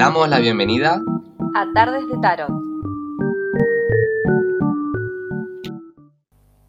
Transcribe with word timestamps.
damos 0.00 0.30
la 0.30 0.38
bienvenida 0.38 1.02
a 1.54 1.66
Tardes 1.74 2.08
de 2.08 2.16
Tarot. 2.22 2.48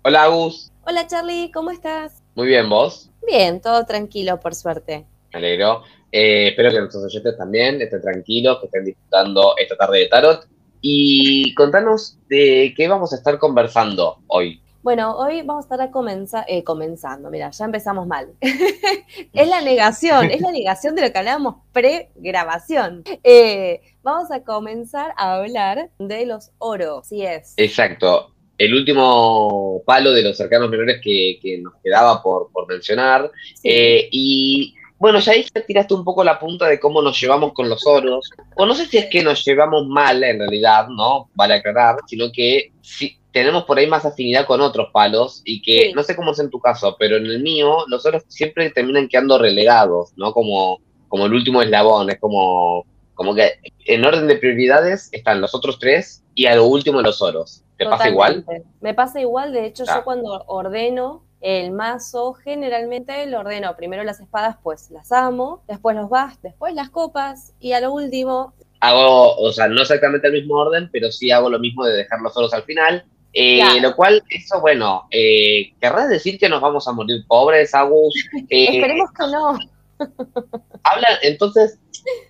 Hola 0.03 0.23
Agus, 0.23 0.69
Hola 0.85 1.07
Charlie, 1.07 1.49
¿cómo 1.49 1.71
estás? 1.71 2.21
muy 2.35 2.47
bien, 2.47 2.67
¿vos? 2.69 3.09
Bien, 3.25 3.61
todo 3.61 3.85
tranquilo, 3.85 4.37
por 4.41 4.53
suerte. 4.53 5.05
Me 5.31 5.39
alegro. 5.39 5.81
Eh, 6.11 6.49
espero 6.49 6.71
que 6.71 6.79
nuestros 6.79 7.05
oyentes 7.05 7.37
también 7.37 7.81
estén 7.81 8.01
tranquilos, 8.01 8.59
que 8.59 8.65
estén 8.65 8.83
disfrutando 8.83 9.53
esta 9.57 9.77
tarde 9.77 9.99
de 9.99 10.07
tarot. 10.07 10.45
Y 10.81 11.55
contanos 11.55 12.17
de 12.27 12.73
qué 12.75 12.89
vamos 12.89 13.13
a 13.13 13.15
estar 13.15 13.39
conversando 13.39 14.17
hoy. 14.27 14.61
Bueno, 14.83 15.15
hoy 15.15 15.43
vamos 15.43 15.65
a 15.65 15.67
estar 15.67 15.81
a 15.81 15.91
comenzar, 15.91 16.43
eh, 16.47 16.63
comenzando, 16.63 17.29
mira, 17.29 17.51
ya 17.51 17.65
empezamos 17.65 18.07
mal. 18.07 18.33
es 18.41 19.47
la 19.47 19.61
negación, 19.61 20.31
es 20.31 20.41
la 20.41 20.51
negación 20.51 20.95
de 20.95 21.03
lo 21.03 21.11
que 21.11 21.19
hablábamos 21.19 21.57
pre-grabación. 21.71 23.03
Eh, 23.23 23.81
vamos 24.01 24.31
a 24.31 24.43
comenzar 24.43 25.13
a 25.17 25.35
hablar 25.35 25.91
de 25.99 26.25
los 26.25 26.49
oros, 26.57 27.07
sí 27.07 27.23
es. 27.23 27.53
Exacto. 27.57 28.33
El 28.57 28.73
último 28.73 29.83
palo 29.85 30.13
de 30.13 30.23
los 30.23 30.37
cercanos 30.37 30.69
menores 30.69 30.99
que, 31.03 31.37
que 31.39 31.59
nos 31.59 31.73
quedaba 31.83 32.21
por, 32.23 32.51
por 32.51 32.67
mencionar. 32.67 33.31
Sí. 33.61 33.69
Eh, 33.69 34.09
y 34.11 34.75
bueno, 34.97 35.19
ya 35.19 35.33
ahí 35.33 35.45
tiraste 35.67 35.93
un 35.93 36.03
poco 36.03 36.23
la 36.23 36.39
punta 36.39 36.67
de 36.67 36.79
cómo 36.79 37.03
nos 37.03 37.19
llevamos 37.21 37.53
con 37.53 37.69
los 37.69 37.85
oros. 37.85 38.29
O 38.55 38.65
no 38.65 38.73
sé 38.73 38.87
si 38.87 38.97
es 38.97 39.05
que 39.07 39.23
nos 39.23 39.43
llevamos 39.45 39.87
mal 39.87 40.23
en 40.23 40.39
realidad, 40.39 40.87
¿no? 40.89 41.29
Vale 41.35 41.55
aclarar, 41.55 41.97
sino 42.07 42.31
que 42.31 42.71
sí, 42.81 43.17
tenemos 43.31 43.63
por 43.63 43.77
ahí 43.77 43.87
más 43.87 44.05
afinidad 44.05 44.45
con 44.45 44.61
otros 44.61 44.89
palos 44.91 45.41
y 45.45 45.61
que 45.61 45.87
Sí. 45.87 45.93
no 45.93 46.03
sé 46.03 46.15
cómo 46.15 46.31
es 46.31 46.39
en 46.39 46.49
tu 46.49 46.59
caso, 46.59 46.95
pero 46.99 47.17
en 47.17 47.25
el 47.25 47.41
mío 47.41 47.85
los 47.87 48.05
oros 48.05 48.23
siempre 48.27 48.69
terminan 48.71 49.07
quedando 49.07 49.37
relegados, 49.37 50.11
¿no? 50.17 50.33
Como, 50.33 50.79
como 51.07 51.25
el 51.25 51.33
último 51.33 51.61
eslabón, 51.61 52.09
es 52.09 52.19
como, 52.19 52.85
como 53.15 53.33
que 53.35 53.53
en 53.85 54.03
orden 54.05 54.27
de 54.27 54.35
prioridades 54.35 55.09
están 55.11 55.41
los 55.41 55.55
otros 55.55 55.79
tres 55.79 56.23
y 56.35 56.45
a 56.47 56.55
lo 56.55 56.65
último 56.65 57.01
los 57.01 57.21
oros. 57.21 57.63
¿Te 57.77 57.85
pasa 57.85 58.09
igual? 58.09 58.45
Me 58.79 58.93
pasa 58.93 59.19
igual, 59.21 59.53
de 59.53 59.65
hecho 59.65 59.85
Ah. 59.87 59.95
yo 59.97 60.03
cuando 60.03 60.43
ordeno 60.47 61.23
el 61.41 61.71
mazo, 61.71 62.33
generalmente 62.33 63.25
lo 63.25 63.39
ordeno 63.39 63.75
primero 63.75 64.03
las 64.03 64.19
espadas, 64.19 64.57
pues 64.61 64.91
las 64.91 65.11
amo, 65.11 65.63
después 65.67 65.95
los 65.95 66.07
vas, 66.09 66.39
después 66.43 66.75
las 66.75 66.89
copas 66.91 67.53
y 67.59 67.71
a 67.71 67.81
lo 67.81 67.91
último, 67.93 68.53
Hago, 68.83 69.35
o 69.37 69.51
sea, 69.51 69.67
no 69.67 69.79
exactamente 69.83 70.25
el 70.25 70.33
mismo 70.33 70.55
orden, 70.55 70.89
pero 70.91 71.11
sí 71.11 71.29
hago 71.29 71.51
lo 71.51 71.59
mismo 71.59 71.85
de 71.85 71.93
dejar 71.97 72.19
los 72.21 72.35
oros 72.35 72.51
al 72.51 72.63
final. 72.63 73.05
Eh. 73.33 73.79
Lo 73.81 73.95
cual, 73.95 74.23
eso, 74.29 74.59
bueno, 74.59 75.07
eh, 75.09 75.73
¿querrás 75.79 76.09
decir 76.09 76.37
que 76.37 76.49
nos 76.49 76.61
vamos 76.61 76.87
a 76.87 76.91
morir 76.91 77.23
pobres, 77.27 77.73
Agus? 77.73 78.13
Eh, 78.49 78.77
esperemos 78.77 79.09
que 79.11 79.23
no. 79.27 79.57
habla, 80.83 81.07
entonces, 81.21 81.79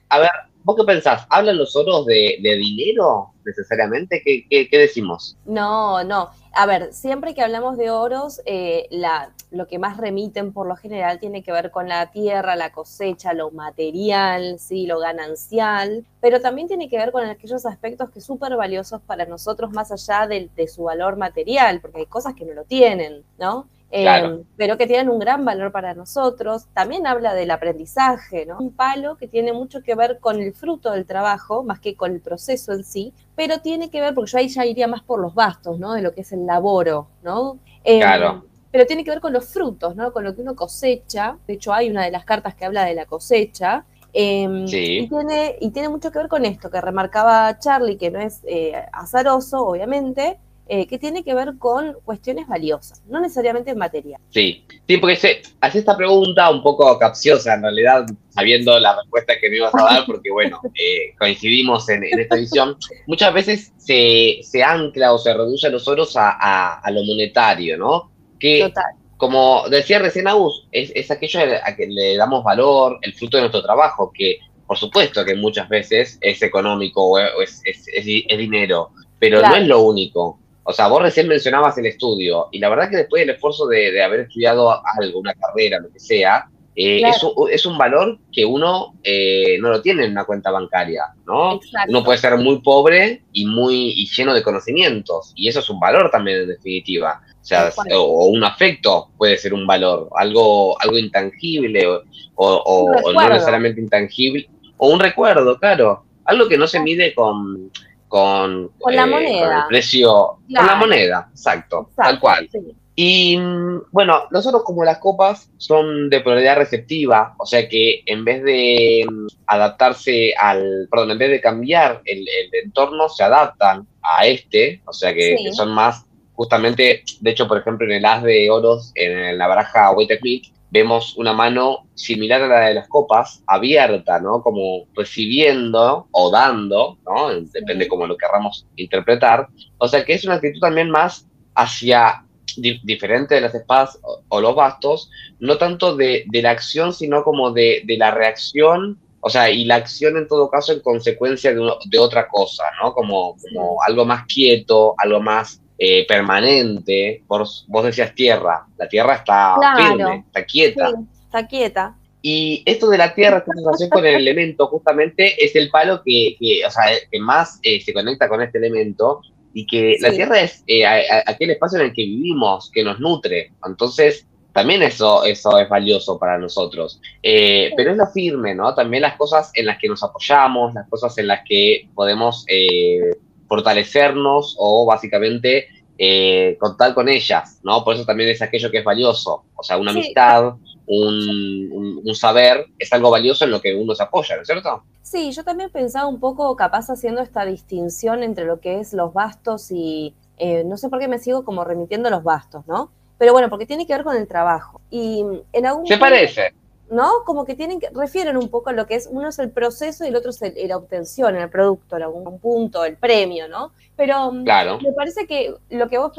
a 0.10 0.20
ver, 0.20 0.30
¿vos 0.64 0.76
qué 0.76 0.84
pensás? 0.84 1.26
¿Hablan 1.30 1.58
los 1.58 1.76
oros 1.76 2.06
de, 2.06 2.38
de 2.42 2.56
dinero 2.58 3.32
necesariamente? 3.46 4.22
¿Qué, 4.24 4.46
qué, 4.50 4.70
qué 4.70 4.78
decimos? 4.78 5.36
No, 5.46 6.04
no. 6.04 6.30
A 6.54 6.66
ver, 6.66 6.92
siempre 6.92 7.34
que 7.34 7.42
hablamos 7.42 7.78
de 7.78 7.90
oros, 7.92 8.42
eh, 8.46 8.88
la, 8.92 9.34
lo 9.52 9.68
que 9.68 9.80
más 9.80 9.96
remiten 9.96 10.52
por 10.52 10.68
lo 10.68 10.76
general 10.76 11.18
tiene 11.18 11.44
que 11.44 11.54
ver 11.54 11.72
con 11.72 11.88
la 11.88 12.12
tierra, 12.12 12.58
la 12.58 12.74
cosecha, 12.74 13.34
lo 13.34 13.52
material, 13.52 14.60
sí, 14.60 14.86
lo 14.86 15.00
ganancial, 15.00 16.06
pero 16.20 16.42
también 16.42 16.68
tiene 16.68 16.90
que 16.90 16.98
ver 16.98 17.14
con 17.14 17.24
aquellos 17.24 17.66
aspectos 17.66 18.10
que 18.10 18.20
son 18.20 18.36
súper 18.36 18.58
valiosos 18.58 19.02
para 19.02 19.26
nosotros 19.26 19.72
más 19.72 19.92
allá 19.92 20.28
de, 20.28 20.50
de 20.56 20.68
su 20.68 20.84
valor 20.84 21.16
material, 21.18 21.80
porque 21.80 22.00
hay 22.00 22.06
cosas 22.06 22.34
que 22.34 22.46
no 22.46 22.54
lo 22.54 22.66
tienen, 22.66 23.24
¿no? 23.38 23.68
Eh, 23.94 24.44
pero 24.56 24.78
que 24.78 24.88
tienen 24.88 25.10
un 25.10 25.20
gran 25.20 25.44
valor 25.44 25.72
para 25.72 25.94
nosotros. 25.94 26.68
También 26.74 27.06
habla 27.06 27.34
del 27.34 27.52
aprendizaje, 27.52 28.46
¿no? 28.46 28.58
Un 28.60 28.72
palo 28.72 29.18
que 29.18 29.28
tiene 29.28 29.52
mucho 29.52 29.82
que 29.84 29.96
ver 29.96 30.20
con 30.20 30.40
el 30.42 30.54
fruto 30.54 30.92
del 30.92 31.06
trabajo, 31.06 31.64
más 31.64 31.80
que 31.82 31.96
con 31.96 32.12
el 32.14 32.22
proceso 32.22 32.72
en 32.72 32.84
sí, 32.86 33.14
pero 33.36 33.60
tiene 33.60 33.90
que 33.90 34.00
ver, 34.00 34.14
porque 34.14 34.32
yo 34.32 34.38
ahí 34.38 34.48
ya 34.48 34.66
iría 34.66 34.88
más 34.88 35.02
por 35.04 35.20
los 35.20 35.36
bastos, 35.36 35.78
¿no? 35.78 35.94
De 35.94 36.02
lo 36.02 36.14
que 36.14 36.22
es 36.22 36.32
el 36.32 36.46
laboro, 36.46 37.08
¿no? 37.22 37.60
Eh, 37.84 38.00
Claro. 38.00 38.46
Pero 38.72 38.86
tiene 38.86 39.04
que 39.04 39.12
ver 39.12 39.20
con 39.20 39.34
los 39.34 39.46
frutos, 39.50 39.98
¿no? 39.98 40.14
Con 40.14 40.24
lo 40.24 40.34
que 40.34 40.42
uno 40.42 40.56
cosecha. 40.56 41.38
De 41.46 41.56
hecho, 41.56 41.74
hay 41.74 41.90
una 41.90 42.06
de 42.06 42.12
las 42.12 42.24
cartas 42.24 42.56
que 42.56 42.64
habla 42.64 42.86
de 42.86 42.96
la 42.96 43.06
cosecha. 43.06 43.84
Eh, 44.14 44.64
Sí. 44.68 45.00
y, 45.00 45.10
tiene, 45.10 45.58
y 45.60 45.72
tiene 45.72 45.90
mucho 45.90 46.10
que 46.12 46.20
ver 46.20 46.30
con 46.30 46.46
esto 46.46 46.70
que 46.70 46.80
remarcaba 46.80 47.60
Charlie, 47.60 47.98
que 47.98 48.10
no 48.12 48.20
es 48.20 48.40
eh, 48.46 48.74
azaroso, 48.94 49.66
obviamente, 49.66 50.40
eh, 50.74 50.88
que 50.88 50.98
tiene 50.98 51.22
que 51.22 51.34
ver 51.34 51.58
con 51.60 51.98
cuestiones 52.06 52.48
valiosas, 52.48 53.04
no 53.08 53.20
necesariamente 53.20 53.76
material. 53.76 54.22
Sí, 54.30 54.64
sí, 54.88 54.98
porque 54.98 55.18
se 55.18 55.42
hace 55.60 55.80
esta 55.80 55.98
pregunta 55.98 56.50
un 56.50 56.64
poco 56.64 56.98
capciosa, 56.98 57.56
en 57.56 57.64
realidad, 57.64 58.06
sabiendo 58.30 58.80
la 58.80 58.96
respuesta 58.96 59.34
que 59.42 59.50
me 59.50 59.58
ibas 59.58 59.76
a 59.76 59.84
dar, 59.84 60.06
porque 60.06 60.32
bueno, 60.32 60.62
eh, 60.76 61.14
coincidimos 61.20 61.90
en, 61.90 62.06
en 62.06 62.20
esta 62.22 62.38
edición. 62.38 62.78
Muchas 63.06 63.34
veces 63.34 63.74
se, 63.78 64.40
se 64.44 64.64
ancla 64.64 65.12
o 65.14 65.18
se 65.18 65.34
reduce 65.34 65.68
a 65.68 65.72
los 65.72 65.86
oros 65.90 66.16
a, 66.16 66.30
a- 66.40 66.80
a 66.80 66.92
lo 66.92 67.04
monetario, 67.04 67.78
¿no? 67.78 68.10
Que, 68.40 68.62
Total. 68.62 68.86
como 69.18 69.68
decía 69.70 70.00
recién 70.00 70.30
Agus, 70.30 70.68
es, 70.72 70.94
es 70.96 71.12
aquello 71.12 71.40
a 71.66 71.76
que 71.76 71.88
le 71.88 72.16
damos 72.16 72.46
valor, 72.46 72.98
el 73.02 73.14
fruto 73.14 73.36
de 73.36 73.42
nuestro 73.42 73.62
trabajo, 73.62 74.12
que 74.14 74.40
por 74.66 74.78
supuesto 74.78 75.26
que 75.26 75.36
muchas 75.36 75.68
veces 75.68 76.18
es 76.22 76.42
económico 76.42 77.04
o 77.04 77.20
es, 77.20 77.62
es- 77.66 77.86
es 77.94 78.06
di- 78.06 78.26
es 78.30 78.38
dinero, 78.38 78.92
pero 79.20 79.40
Claro. 79.40 79.56
no 79.58 79.62
es 79.62 79.68
lo 79.68 79.82
único. 79.82 80.40
O 80.64 80.74
sea, 80.74 80.88
vos 80.88 81.02
recién 81.02 81.28
mencionabas 81.28 81.78
el 81.78 81.88
estudio, 81.88 82.48
y 82.52 82.60
la 82.60 82.70
verdad 82.70 82.90
que 82.90 82.98
después 82.98 83.22
del 83.26 83.36
esfuerzo 83.36 83.68
de, 83.68 83.92
de 83.92 84.04
haber 84.04 84.22
estudiado 84.22 84.72
algo, 85.00 85.20
una 85.20 85.34
carrera, 85.34 85.80
lo 85.80 85.92
que 85.92 86.00
sea, 86.00 86.46
eh, 86.76 87.00
Claro. 87.00 87.16
es, 87.16 87.24
un, 87.24 87.52
es 87.52 87.66
un 87.66 87.78
valor 87.78 88.18
que 88.32 88.46
uno 88.46 88.94
eh, 89.04 89.58
no 89.60 89.70
lo 89.70 89.82
tiene 89.82 90.06
en 90.06 90.12
una 90.12 90.24
cuenta 90.24 90.52
bancaria, 90.52 91.04
¿no? 91.26 91.56
Exacto. 91.56 91.90
Uno 91.90 92.04
puede 92.04 92.18
ser 92.20 92.38
muy 92.38 92.62
pobre 92.62 93.24
y 93.34 93.46
muy 93.46 93.92
y 93.98 94.06
lleno 94.08 94.34
de 94.34 94.42
conocimientos, 94.44 95.34
y 95.36 95.50
eso 95.50 95.60
es 95.60 95.70
un 95.70 95.80
valor 95.80 96.10
también 96.12 96.42
en 96.42 96.48
definitiva. 96.48 97.22
O 97.42 97.44
sea, 97.44 97.72
un 98.00 98.44
afecto 98.44 99.10
puede 99.18 99.38
ser 99.38 99.54
un 99.54 99.66
valor, 99.68 100.10
algo, 100.16 100.80
algo 100.80 100.98
intangible 100.98 101.88
o, 101.88 102.04
o- 102.36 103.12
no 103.14 103.30
necesariamente 103.30 103.82
intangible, 103.82 104.48
o 104.78 104.90
un 104.90 105.00
recuerdo, 105.00 105.58
claro. 105.58 106.06
Algo 106.24 106.48
que 106.48 106.58
no 106.58 106.68
se 106.68 106.80
mide 106.80 107.14
con, 107.16 107.72
con, 108.12 108.68
Con 108.78 108.94
la 108.94 109.04
eh, 109.04 109.08
moneda. 109.08 109.60
el 109.62 109.68
precio, 109.70 110.12
con 110.12 110.38
la 110.50 110.62
Claro. 110.64 110.80
exacto, 110.82 111.30
exacto, 111.32 111.90
tal 111.96 112.20
cual. 112.20 112.50
sí. 112.52 112.60
Y 112.94 113.38
mm, 113.38 113.84
bueno, 113.92 114.24
nosotros 114.32 114.64
como 114.66 114.84
las 114.84 114.98
copas 114.98 115.50
son 115.56 116.10
de 116.10 116.20
polaridad 116.20 116.58
receptiva, 116.58 117.34
o 117.38 117.46
sea 117.46 117.70
que 117.70 118.04
en 118.06 118.26
vez 118.26 118.44
de 118.44 119.06
mm, 119.10 119.28
adaptarse 119.48 120.34
al, 120.38 120.90
perdón, 120.92 121.12
en 121.12 121.18
vez 121.20 121.30
de 121.32 121.40
cambiar 121.40 122.02
el, 122.04 122.20
el 122.20 122.50
entorno, 122.66 123.08
se 123.08 123.24
adaptan 123.24 123.88
a 124.04 124.28
este, 124.28 124.82
o 124.86 124.92
sea 124.92 125.14
que, 125.14 125.38
Sí. 125.38 125.44
que 125.46 125.54
son 125.54 125.72
más, 125.72 126.06
justamente, 126.34 127.04
de 127.22 127.32
hecho, 127.32 127.48
por 127.48 127.60
ejemplo, 127.60 127.86
en 127.88 127.94
el 127.94 128.06
as 128.06 128.24
de 128.24 128.50
oros, 128.52 128.92
en 128.96 129.38
la 129.38 129.48
baraja 129.48 129.92
White 129.92 130.18
Smith, 130.20 130.46
vemos 130.72 131.16
una 131.18 131.34
mano 131.34 131.88
similar 131.96 132.42
a 132.44 132.48
la 132.48 132.60
de 132.68 132.74
las 132.76 132.88
copas, 132.88 133.44
abierta, 133.46 134.20
¿no? 134.20 134.42
Como 134.42 134.86
recibiendo 134.96 136.08
o 136.12 136.32
dando, 136.32 136.98
¿no? 137.06 137.30
Depende 137.52 137.88
como 137.88 138.08
lo 138.08 138.18
querramos 138.18 138.66
interpretar. 138.78 139.48
O 139.78 139.88
sea 139.88 140.04
que 140.06 140.14
es 140.14 140.26
una 140.26 140.36
actitud 140.36 140.60
también 140.60 140.90
más 140.90 141.28
hacia 141.56 142.26
di- 142.56 142.80
diferente 142.84 143.36
de 143.36 143.42
las 143.42 143.54
espadas 143.56 144.00
o, 144.02 144.22
o 144.30 144.42
los 144.42 144.56
bastos, 144.56 145.10
no 145.40 145.58
tanto 145.58 145.96
de, 145.96 146.24
de 146.28 146.42
la 146.42 146.52
acción, 146.52 146.94
sino 146.94 147.24
como 147.24 147.52
de, 147.52 147.84
de 147.86 147.98
la 147.98 148.12
reacción, 148.12 148.98
o 149.20 149.30
sea, 149.30 149.50
y 149.52 149.66
la 149.66 149.76
acción 149.76 150.18
en 150.18 150.28
todo 150.28 150.50
caso 150.50 150.74
en 150.74 150.80
consecuencia 150.80 151.54
de, 151.54 151.60
uno- 151.60 151.78
de 151.86 152.00
otra 152.00 152.28
cosa, 152.28 152.64
¿no? 152.82 152.94
Como, 152.94 153.36
como 153.42 153.78
algo 153.86 154.06
más 154.06 154.26
quieto, 154.26 154.96
algo 154.98 155.20
más 155.20 155.61
eh, 155.84 156.06
permanente. 156.08 157.24
Vos, 157.28 157.66
vos 157.68 157.84
decías 157.84 158.14
tierra, 158.14 158.66
la 158.78 158.88
tierra 158.88 159.16
está 159.16 159.56
Claro. 159.58 159.78
firme, 159.98 160.24
está 160.28 160.46
quieta. 160.46 160.90
Sí, 160.90 160.96
está 161.24 161.48
quieta. 161.48 161.96
Y 162.22 162.62
esto 162.68 162.88
de 162.92 163.00
la 163.00 163.16
tierra, 163.16 163.38
esta 163.40 163.52
sensación 163.52 163.90
con 163.90 164.06
el 164.06 164.14
elemento, 164.16 164.68
justamente 164.68 165.44
es 165.44 165.56
el 165.56 165.72
palo 165.72 166.04
que, 166.06 166.36
que, 166.40 166.64
o 166.64 166.70
sea, 166.70 166.84
que 167.12 167.20
más 167.20 167.60
eh, 167.64 167.82
se 167.82 167.94
conecta 167.94 168.30
con 168.30 168.44
este 168.44 168.60
elemento 168.60 169.22
y 169.56 169.66
que 169.66 169.98
la 170.00 170.12
tierra 170.12 170.40
es 170.40 170.64
eh, 170.68 170.86
a- 170.86 170.98
a- 170.98 171.24
aquel 171.26 171.50
espacio 171.50 171.80
en 171.80 171.86
el 171.88 171.94
que 171.94 172.04
vivimos, 172.04 172.70
que 172.72 172.84
nos 172.84 173.00
nutre. 173.00 173.52
Entonces, 173.66 174.28
también 174.54 174.84
eso, 174.84 175.24
eso 175.24 175.58
es 175.58 175.68
valioso 175.68 176.20
para 176.20 176.38
nosotros. 176.38 177.02
Eh, 177.24 177.72
Pero 177.76 177.92
es 177.92 177.98
lo 177.98 178.06
firme, 178.06 178.54
¿no? 178.54 178.76
También 178.76 179.02
las 179.02 179.16
cosas 179.16 179.50
en 179.56 179.66
las 179.66 179.80
que 179.80 179.88
nos 179.88 180.04
apoyamos, 180.04 180.76
las 180.76 180.88
cosas 180.90 181.18
en 181.18 181.26
las 181.26 181.40
que 181.48 181.88
podemos 181.96 182.46
eh, 182.50 183.14
fortalecernos 183.52 184.56
o 184.58 184.86
básicamente 184.86 185.68
eh, 185.98 186.58
contar 186.60 186.94
con 186.94 187.08
ellas, 187.10 187.60
¿no? 187.64 187.84
Por 187.84 187.96
eso 187.96 188.06
también 188.06 188.30
es 188.30 188.42
aquello 188.42 188.72
que 188.72 188.80
es 188.80 188.84
valioso. 188.84 189.44
O 189.56 189.62
sea, 189.64 189.78
una 189.78 189.92
Sí. 189.92 190.00
amistad, 190.00 190.54
un, 190.88 191.70
un- 191.72 192.02
un 192.04 192.16
saber, 192.16 192.66
es 192.80 192.92
algo 192.92 193.12
valioso 193.12 193.46
en 193.46 193.52
lo 193.52 193.62
que 193.62 193.76
uno 193.76 193.94
se 193.94 194.04
apoya, 194.04 194.36
¿no 194.36 194.42
es 194.42 194.48
cierto? 194.48 194.84
Sí, 195.04 195.32
yo 195.32 195.44
también 195.44 195.70
pensaba 195.70 196.08
un 196.08 196.20
poco 196.20 196.56
capaz 196.56 196.90
haciendo 196.90 197.22
esta 197.22 197.46
distinción 197.46 198.24
entre 198.24 198.46
lo 198.46 198.60
que 198.60 198.80
es 198.80 198.94
los 198.94 199.14
bastos 199.14 199.70
y 199.72 200.16
eh, 200.38 200.64
no 200.66 200.76
sé 200.78 200.90
por 200.90 201.00
qué 201.00 201.08
me 201.08 201.20
sigo 201.20 201.46
como 201.46 201.64
remitiendo 201.64 202.08
a 202.08 202.12
los 202.12 202.24
bastos, 202.24 202.66
¿no? 202.68 202.90
Pero 203.20 203.34
bueno, 203.34 203.50
porque 203.50 203.68
tiene 203.68 203.86
que 203.86 203.94
ver 203.94 204.04
con 204.04 204.16
el 204.18 204.28
trabajo. 204.28 204.82
Y 204.90 205.24
en 205.54 205.66
algún 205.68 205.86
¿Se 205.86 205.94
punto- 205.94 206.06
parece? 206.06 206.54
¿No? 206.92 207.24
Como 207.26 207.46
que 207.46 207.56
tienen 207.56 207.80
que, 207.80 207.90
refieren 207.90 208.38
un 208.38 208.50
poco 208.50 208.70
a 208.70 208.74
lo 208.74 208.86
que 208.86 208.96
es, 208.96 209.08
uno 209.10 209.30
es 209.30 209.40
el 209.40 209.50
proceso 209.50 210.04
y 210.04 210.10
el 210.10 210.16
otro 210.16 210.30
es 210.30 210.42
la 210.68 210.78
obtención, 210.78 211.36
el 211.36 211.50
producto, 211.50 211.96
algún 211.96 212.38
punto, 212.40 212.84
el 212.84 212.98
premio, 212.98 213.48
¿no? 213.48 213.72
Pero 213.96 214.32
mm, 214.32 214.44
me 214.44 214.94
parece 214.96 215.26
que 215.26 215.56
lo 215.70 215.88
que 215.88 215.98
vos 215.98 216.12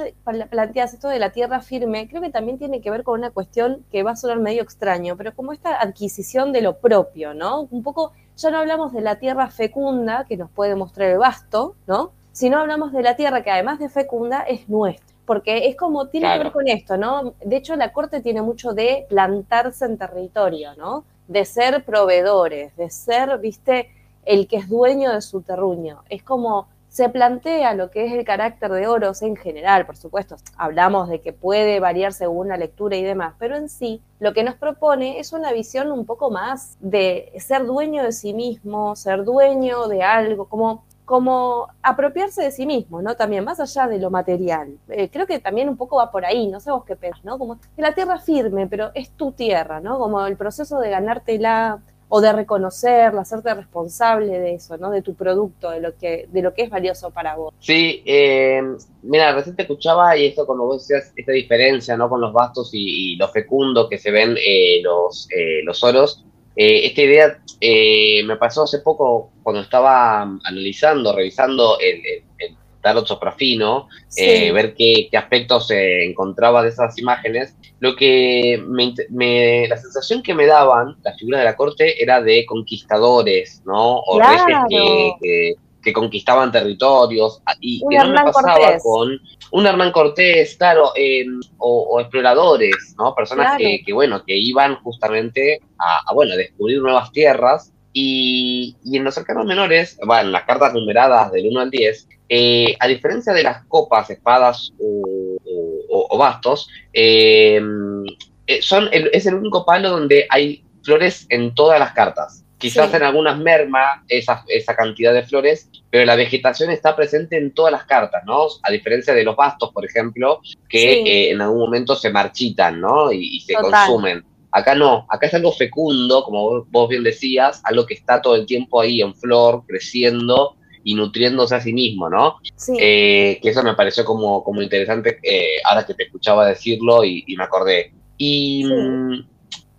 planteas, 0.51 0.95
esto 0.95 1.09
de 1.09 1.19
la 1.19 1.31
tierra 1.31 1.61
firme, 1.61 2.09
creo 2.09 2.23
que 2.23 2.31
también 2.31 2.59
tiene 2.59 2.81
que 2.81 2.91
ver 2.91 3.03
con 3.03 3.21
una 3.21 3.31
cuestión 3.31 3.85
que 3.93 4.03
va 4.03 4.13
a 4.13 4.17
sonar 4.17 4.39
medio 4.39 4.63
extraño, 4.63 5.17
pero 5.17 5.35
como 5.35 5.53
esta 5.53 5.81
adquisición 5.81 6.53
de 6.53 6.63
lo 6.63 6.79
propio, 6.79 7.35
¿no? 7.35 7.69
Un 7.71 7.83
poco, 7.83 8.13
ya 8.37 8.51
no 8.51 8.59
hablamos 8.59 8.95
de 8.95 9.03
la 9.03 9.19
tierra 9.19 9.49
fecunda, 9.51 10.25
que 10.27 10.39
nos 10.39 10.51
puede 10.51 10.75
mostrar 10.75 11.11
el 11.11 11.19
vasto, 11.19 11.77
¿no? 11.87 12.13
Sino 12.33 12.59
hablamos 12.59 12.93
de 12.93 13.03
la 13.03 13.15
tierra 13.15 13.43
que 13.43 13.51
además 13.51 13.79
de 13.79 13.91
fecunda 13.91 14.41
es 14.41 14.71
nuestra 14.71 15.12
porque 15.33 15.67
es 15.67 15.77
como, 15.77 16.09
tiene 16.09 16.31
que 16.31 16.39
ver 16.41 16.53
con 16.53 16.69
esto, 16.69 16.99
¿no? 16.99 17.33
De 17.43 17.57
hecho, 17.57 17.75
la 17.75 17.91
corte 17.91 18.21
tiene 18.21 18.43
mucho 18.43 18.75
de 18.75 19.07
plantarse 19.09 19.87
en 19.87 19.97
territorio, 19.97 20.75
¿no? 20.77 21.07
De 21.27 21.47
ser 21.47 21.87
proveedores, 21.87 22.77
de 22.77 22.91
ser, 22.91 23.39
viste, 23.39 23.89
el 24.27 24.47
que 24.47 24.57
es 24.57 24.69
dueño 24.69 25.11
de 25.11 25.23
su 25.23 25.41
terruño. 25.41 26.03
Es 26.11 26.23
como 26.23 26.69
se 26.91 27.09
plantea 27.09 27.73
lo 27.73 27.91
que 27.91 28.05
es 28.05 28.13
el 28.13 28.27
carácter 28.27 28.71
de 28.73 28.87
Oros 28.87 29.23
en 29.23 29.35
general, 29.35 29.87
por 29.87 29.97
supuesto, 29.97 30.37
hablamos 30.59 31.09
de 31.09 31.23
que 31.23 31.33
puede 31.33 31.81
variar 31.81 32.13
según 32.13 32.49
la 32.49 32.59
lectura 32.59 32.97
y 32.97 33.03
demás, 33.03 33.33
pero 33.39 33.57
en 33.57 33.71
sí 33.71 34.03
lo 34.21 34.35
que 34.35 34.45
nos 34.45 34.57
propone 34.57 35.19
es 35.19 35.33
una 35.33 35.51
visión 35.55 35.91
un 35.91 36.05
poco 36.05 36.31
más 36.31 36.77
de 36.81 37.33
ser 37.39 37.65
dueño 37.65 38.03
de 38.03 38.13
sí 38.13 38.35
mismo, 38.35 38.95
ser 38.97 39.25
dueño 39.25 39.89
de 39.89 40.03
algo, 40.03 40.45
como 40.45 40.85
como 41.05 41.69
apropiarse 41.83 42.43
de 42.43 42.53
sí 42.53 42.67
mismo, 42.67 43.03
¿no? 43.03 43.17
También, 43.17 43.45
más 43.45 43.61
allá 43.61 43.89
de 43.89 43.99
lo 43.99 44.11
material. 44.11 44.79
Eh, 44.89 45.09
creo 45.11 45.27
que 45.27 45.39
también 45.39 45.69
un 45.69 45.77
poco 45.77 45.97
va 45.97 46.11
por 46.11 46.25
ahí, 46.25 46.47
no 46.49 46.61
sé 46.61 46.71
vos 46.71 46.85
qué 46.85 46.97
pensás, 46.97 47.25
¿no? 47.25 47.39
Como 47.39 47.59
que 47.61 47.83
la 47.83 47.95
tierra 47.95 48.19
firme, 48.19 48.67
pero 48.67 48.91
es 48.95 49.11
tu 49.11 49.33
tierra, 49.33 49.81
¿no? 49.81 49.99
Como 49.99 50.25
el 50.27 50.37
proceso 50.37 50.79
de 50.79 50.91
ganártela 50.91 51.81
o 52.09 52.21
de 52.21 52.33
reconocerla, 52.33 53.23
hacerte 53.23 53.55
responsable 53.55 54.39
de 54.39 54.55
eso, 54.55 54.77
¿no? 54.77 54.91
De 54.91 55.03
tu 55.03 55.15
producto, 55.15 55.71
de 55.71 55.81
lo 55.81 55.97
que, 55.97 56.29
de 56.31 56.43
lo 56.43 56.55
que 56.55 56.63
es 56.63 56.71
valioso 56.71 57.11
para 57.11 57.37
vos. 57.37 57.55
Sí, 57.59 58.03
eh, 58.05 58.63
mira, 59.03 59.33
recién 59.33 59.57
te 59.57 59.63
escuchaba 59.63 60.17
y 60.17 60.27
esto 60.27 60.47
como 60.47 60.67
vos 60.67 60.87
decías, 60.87 61.13
esta 61.17 61.33
diferencia, 61.33 61.97
¿no? 61.97 62.09
Con 62.09 62.21
los 62.21 62.33
bastos 62.33 62.71
y, 62.73 63.17
lo 63.17 63.29
fecundo 63.29 63.89
que 63.89 63.99
se 63.99 64.11
ven 64.11 64.37
eh, 64.37 64.81
los, 64.83 65.27
los 65.65 65.83
oros, 65.83 66.25
eh, 66.57 66.87
esta 66.87 67.03
idea 67.03 67.39
eh, 67.61 68.23
me 68.25 68.37
pasó 68.37 68.65
hace 68.65 68.81
poco 68.81 69.31
cuando 69.43 69.63
estaba 69.63 70.23
analizando, 70.23 71.15
revisando 71.15 71.79
el, 71.81 72.03
el, 72.39 72.57
tarot 72.83 73.07
soprafino, 73.07 73.89
eh, 74.17 74.51
ver 74.51 74.75
qué, 74.75 75.09
aspectos 75.17 75.69
se 75.69 76.05
encontraba 76.05 76.65
de 76.65 76.71
esas 76.71 76.99
imágenes. 76.99 77.57
Lo 77.79 77.95
que 77.95 78.61
me, 78.67 79.69
la 79.69 79.77
sensación 79.77 80.21
que 80.21 80.35
me 80.35 80.47
daban 80.47 80.97
las 81.05 81.17
figuras 81.17 81.43
de 81.43 81.45
la 81.45 81.55
corte 81.55 82.03
era 82.03 82.21
de 82.21 82.45
conquistadores, 82.45 83.63
¿no? 83.65 84.01
O 84.01 84.19
reyes 84.19 84.43
que 84.69 85.13
que 85.21 85.55
conquistaban 85.91 86.53
territorios 86.53 87.43
y 87.61 87.81
que 87.89 87.97
no 87.97 88.11
me 88.11 88.31
pasaba 88.31 88.77
con 88.79 89.19
un 89.53 89.67
Hernán 89.67 89.91
Cortés, 89.91 90.57
claro, 90.57 90.93
em, 90.95 91.41
o, 91.57 91.99
exploradores, 92.01 92.95
¿no? 92.99 93.15
Personas 93.15 93.57
que, 93.59 93.93
bueno, 93.93 94.23
que 94.25 94.37
iban 94.37 94.77
justamente 94.83 95.61
a, 95.79 96.13
bueno, 96.13 96.37
descubrir 96.37 96.81
nuevas 96.81 97.11
tierras 97.13 97.73
y, 97.93 98.77
en 98.93 99.05
los 99.05 99.15
cercanos 99.15 99.47
menores, 99.47 99.99
bueno, 100.05 100.27
en 100.29 100.33
las 100.33 100.45
cartas 100.45 100.73
numeradas 100.73 101.33
del 101.33 101.49
1 101.49 101.61
al 101.61 101.71
10, 101.71 102.09
eh, 102.29 102.77
a 102.81 102.87
diferencia 102.87 103.33
de 103.33 103.43
las 103.43 103.65
copas, 103.67 104.09
espadas 104.11 104.73
o, 104.79 106.17
bastos, 106.19 106.69
em, 106.93 108.05
eh, 108.47 108.63
son 108.63 108.89
es 108.93 109.27
el 109.27 109.35
único 109.35 109.65
palo 109.65 109.91
donde 109.91 110.27
hay 110.29 110.65
flores 110.83 111.27
en 111.31 111.55
todas 111.55 111.79
las 111.81 111.93
cartas. 111.93 112.45
Quizás 112.63 112.95
en 112.95 113.03
algunas 113.03 113.37
merma 113.39 114.05
esa, 114.07 114.45
esa 114.47 114.77
cantidad 114.77 115.13
de 115.13 115.25
flores, 115.25 115.69
pero 115.91 116.07
la 116.07 116.15
vegetación 116.15 116.71
está 116.71 116.95
presente 116.95 117.37
en 117.37 117.53
todas 117.53 117.73
las 117.73 117.85
cartas, 117.87 118.23
¿no? 118.25 118.47
A 118.63 118.71
diferencia 118.71 119.13
de 119.15 119.25
los 119.25 119.35
bastos, 119.35 119.73
por 119.73 119.85
ejemplo, 119.85 120.41
que 120.69 121.03
eh, 121.03 121.31
en 121.33 121.41
algún 121.41 121.59
momento 121.59 121.97
se 121.97 122.11
marchitan, 122.11 122.81
¿no? 122.81 123.11
Y, 123.11 123.41
se 123.41 123.55
consumen. 123.55 124.25
Acá 124.53 124.77
no, 124.77 125.07
acá 125.09 125.27
es 125.27 125.35
algo 125.35 125.51
fecundo, 125.51 126.23
como 126.23 126.65
vos 126.67 126.89
bien 126.89 127.03
decías, 127.03 127.61
algo 127.65 127.85
que 127.85 127.95
está 127.95 128.23
todo 128.23 128.37
el 128.37 128.47
tiempo 128.47 128.81
ahí 128.81 129.01
en 129.01 129.13
flor, 129.17 129.65
creciendo 129.67 130.57
y 130.85 130.95
nutriéndose 130.95 131.57
a 131.57 131.61
sí 131.61 131.73
mismo, 131.73 132.09
¿no? 132.09 132.37
Sí. 132.55 132.75
Eh, 132.79 133.41
que 133.43 133.49
eso 133.49 133.65
me 133.65 133.75
pareció 133.75 134.05
como, 134.05 134.45
como 134.45 134.63
interesante 134.63 135.19
eh, 135.25 135.57
ahora 135.65 135.85
que 135.85 135.95
te 135.95 136.05
escuchaba 136.05 136.47
decirlo 136.47 137.03
y, 137.03 137.25
me 137.37 137.43
acordé. 137.43 137.93
¿Y 138.19 138.65
mm, 138.67 139.27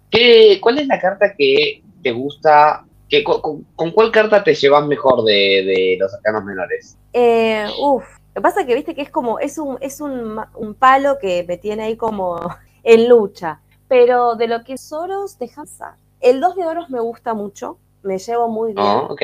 ¿qué, 0.10 0.58
cuál 0.60 0.80
es 0.80 0.88
la 0.88 1.00
carta 1.00 1.34
que 1.38 1.83
te 2.04 2.12
gusta? 2.12 2.86
Que, 3.10 3.24
con, 3.24 3.66
cuál 3.92 4.12
carta 4.12 4.44
te 4.44 4.56
llevas 4.56 4.86
mejor 4.88 5.24
de, 5.24 5.98
los 6.00 6.14
arcanos 6.14 6.44
menores? 6.44 6.98
Eh, 7.14 7.68
uf, 7.80 8.04
lo 8.34 8.34
que 8.34 8.42
pasa 8.42 8.62
es 8.62 8.68
que 8.68 8.76
viste 8.76 8.96
que 8.96 9.04
es 9.04 9.12
como, 9.12 9.40
es 9.40 9.58
un, 9.58 9.78
es 9.82 10.02
un, 10.02 10.76
palo 10.78 11.18
que 11.20 11.46
me 11.48 11.58
tiene 11.58 11.84
ahí 11.84 11.96
como 11.96 12.40
en 12.84 13.08
lucha. 13.08 13.62
Pero 13.88 14.36
de 14.36 14.48
lo 14.48 14.64
que 14.64 14.74
es 14.74 14.82
Soros, 14.82 15.38
deja 15.38 15.64
El 16.20 16.40
2 16.40 16.56
de 16.56 16.66
oros 16.66 16.90
me 16.90 17.00
gusta 17.00 17.34
mucho, 17.34 17.78
me 18.02 18.18
llevo 18.18 18.48
muy 18.48 18.74
bien. 18.74 18.86
Oh, 18.88 19.16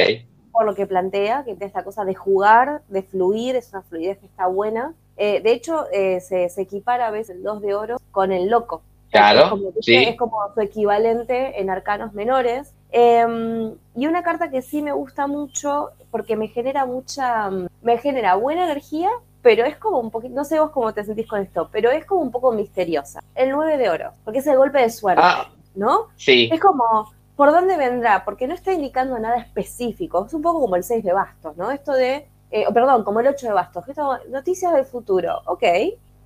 por 0.52 0.66
lo 0.66 0.76
que 0.76 0.86
plantea, 0.86 1.44
que 1.44 1.58
esta 1.60 1.84
cosa 1.84 2.06
de 2.06 2.14
jugar, 2.14 2.82
de 2.88 3.02
fluir, 3.02 3.56
es 3.56 3.72
una 3.72 3.82
fluidez 3.82 4.20
que 4.20 4.26
está 4.28 4.48
buena. 4.48 4.94
Eh, 5.18 5.42
de 5.42 5.52
hecho, 5.52 5.86
eh, 5.92 6.20
se, 6.22 6.50
se, 6.50 6.62
equipara 6.62 7.08
a 7.08 7.12
veces 7.12 7.38
el 7.38 7.44
2 7.44 7.62
de 7.62 7.74
oro 7.74 7.98
con 8.12 8.32
el 8.32 8.50
loco, 8.50 8.84
Claro, 9.12 9.42
es 9.42 9.50
como, 9.50 9.72
sí. 9.82 9.96
es 9.96 10.16
como 10.16 10.38
su 10.54 10.62
equivalente 10.62 11.60
en 11.60 11.70
arcanos 11.70 12.14
menores. 12.14 12.74
Em, 12.92 13.76
y 13.96 14.08
una 14.08 14.24
carta 14.24 14.50
que 14.50 14.62
sí 14.62 14.82
me 14.82 14.92
gusta 14.92 15.28
mucho 15.28 15.90
porque 16.12 16.36
me 16.36 16.48
genera 16.48 16.86
mucha, 16.86 17.50
me 17.82 17.98
genera 17.98 18.36
buena 18.36 18.66
energía, 18.66 19.10
pero 19.42 19.64
es 19.66 19.78
como 19.78 20.00
un 20.00 20.12
poquito, 20.12 20.34
no 20.36 20.44
sé 20.44 20.60
vos 20.60 20.72
cómo 20.72 20.94
te 20.94 21.04
sentís 21.04 21.28
con 21.28 21.42
esto, 21.42 21.70
pero 21.72 21.92
es 21.92 22.06
como 22.06 22.22
un 22.22 22.32
poco 22.32 22.52
misteriosa. 22.52 23.22
El 23.36 23.52
9 23.52 23.78
de 23.78 23.90
oro, 23.90 24.12
porque 24.24 24.40
es 24.40 24.48
el 24.48 24.58
golpe 24.58 24.80
de 24.80 24.90
suerte, 24.90 25.22
ah, 25.24 25.50
¿no? 25.76 26.08
Sí. 26.16 26.50
Es 26.52 26.60
como, 26.60 27.12
¿por 27.36 27.52
dónde 27.52 27.78
vendrá? 27.78 28.26
Porque 28.26 28.48
no 28.48 28.54
está 28.54 28.74
indicando 28.74 29.18
nada 29.20 29.38
específico, 29.38 30.26
es 30.26 30.34
un 30.34 30.42
poco 30.42 30.62
como 30.62 30.76
el 30.76 30.84
6 30.84 31.04
de 31.04 31.14
bastos, 31.14 31.56
¿no? 31.58 31.72
Esto 31.72 31.94
de, 31.94 32.28
eh, 32.52 32.66
perdón, 32.74 33.04
como 33.04 33.20
el 33.20 33.28
8 33.28 33.48
de 33.48 33.54
bastos, 33.54 33.88
esto, 33.88 34.18
noticias 34.30 34.74
del 34.74 34.86
futuro, 34.86 35.42
ok, 35.46 35.64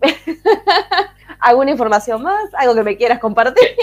¿Alguna 1.40 1.72
información 1.72 2.22
más? 2.22 2.54
¿Algo 2.54 2.76
que 2.76 2.84
me 2.84 2.98
quieras 2.98 3.20
compartir? 3.20 3.76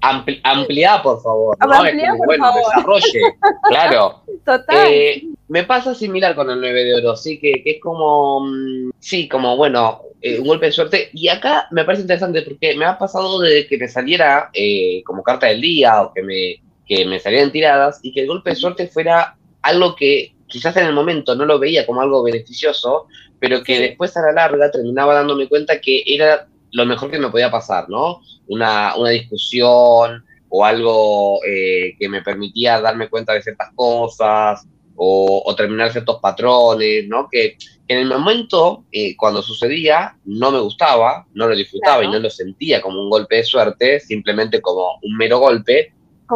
Ampli 0.00 0.40
ampliá, 0.44 1.02
por 1.02 1.22
favor. 1.22 1.56
Ampliá, 1.58 2.14
por 2.16 2.36
favor. 2.36 2.62
Desarrolle, 2.66 3.20
claro. 3.68 4.22
Total. 4.44 4.86
Eh, 4.88 5.24
me 5.48 5.64
pasa 5.64 5.94
similar 5.94 6.34
con 6.34 6.50
el 6.50 6.60
9 6.60 6.84
de 6.84 6.94
oro, 6.96 7.16
sí, 7.16 7.38
que, 7.38 7.62
es 7.64 7.80
como, 7.80 8.40
mm, 8.40 8.90
sí, 8.98 9.28
como, 9.28 9.56
bueno, 9.56 10.02
eh, 10.20 10.38
un 10.38 10.46
golpe 10.46 10.66
de 10.66 10.72
suerte. 10.72 11.10
Y 11.12 11.28
acá 11.28 11.66
me 11.70 11.84
parece 11.84 12.02
interesante 12.02 12.42
porque 12.42 12.76
me 12.76 12.84
ha 12.84 12.98
pasado 12.98 13.40
de 13.40 13.66
que 13.66 13.78
me 13.78 13.88
saliera 13.88 14.50
eh, 14.52 15.02
como 15.04 15.22
carta 15.22 15.46
del 15.46 15.60
día 15.60 16.02
o 16.02 16.12
que 16.12 16.22
me, 16.22 16.62
que 16.86 17.06
me 17.06 17.18
salieran 17.18 17.52
tiradas 17.52 18.00
y 18.02 18.12
que 18.12 18.20
el 18.20 18.28
golpe 18.28 18.50
de 18.50 18.56
suerte 18.56 18.88
fuera 18.88 19.36
algo 19.62 19.96
que 19.96 20.34
quizás 20.48 20.76
en 20.76 20.86
el 20.86 20.92
momento 20.92 21.34
no 21.34 21.44
lo 21.44 21.58
veía 21.58 21.86
como 21.86 22.00
algo 22.00 22.22
beneficioso, 22.22 23.06
pero 23.38 23.62
que 23.62 23.78
después 23.78 24.16
a 24.16 24.22
la 24.22 24.32
larga 24.32 24.70
terminaba 24.70 25.14
dándome 25.14 25.48
cuenta 25.48 25.80
que 25.80 26.02
era 26.06 26.48
lo 26.72 26.86
mejor 26.86 27.10
que 27.10 27.18
me 27.18 27.30
podía 27.30 27.50
pasar, 27.50 27.88
¿no? 27.88 28.20
Una, 28.48 28.96
una 28.96 29.10
discusión 29.10 30.24
o 30.48 30.64
algo 30.64 31.40
eh, 31.44 31.94
que 31.98 32.08
me 32.08 32.22
permitía 32.22 32.80
darme 32.80 33.08
cuenta 33.08 33.34
de 33.34 33.42
ciertas 33.42 33.68
cosas 33.74 34.66
o, 35.00 35.54
terminar 35.56 35.92
ciertos 35.92 36.18
patrones, 36.20 37.06
¿no? 37.06 37.28
Que, 37.30 37.56
en 37.86 37.98
el 37.98 38.06
momento, 38.06 38.84
eh, 38.92 39.16
cuando 39.16 39.40
sucedía, 39.40 40.16
no 40.24 40.50
me 40.50 40.58
gustaba, 40.58 41.26
no 41.32 41.46
lo 41.46 41.56
disfrutaba 41.56 42.04
y 42.04 42.08
no 42.08 42.18
lo 42.18 42.28
sentía 42.28 42.82
como 42.82 43.00
un 43.00 43.08
golpe 43.08 43.36
de 43.36 43.44
suerte, 43.44 44.00
simplemente 44.00 44.60
como 44.60 44.98
un 45.02 45.16
mero 45.16 45.38
golpe, 45.38 45.94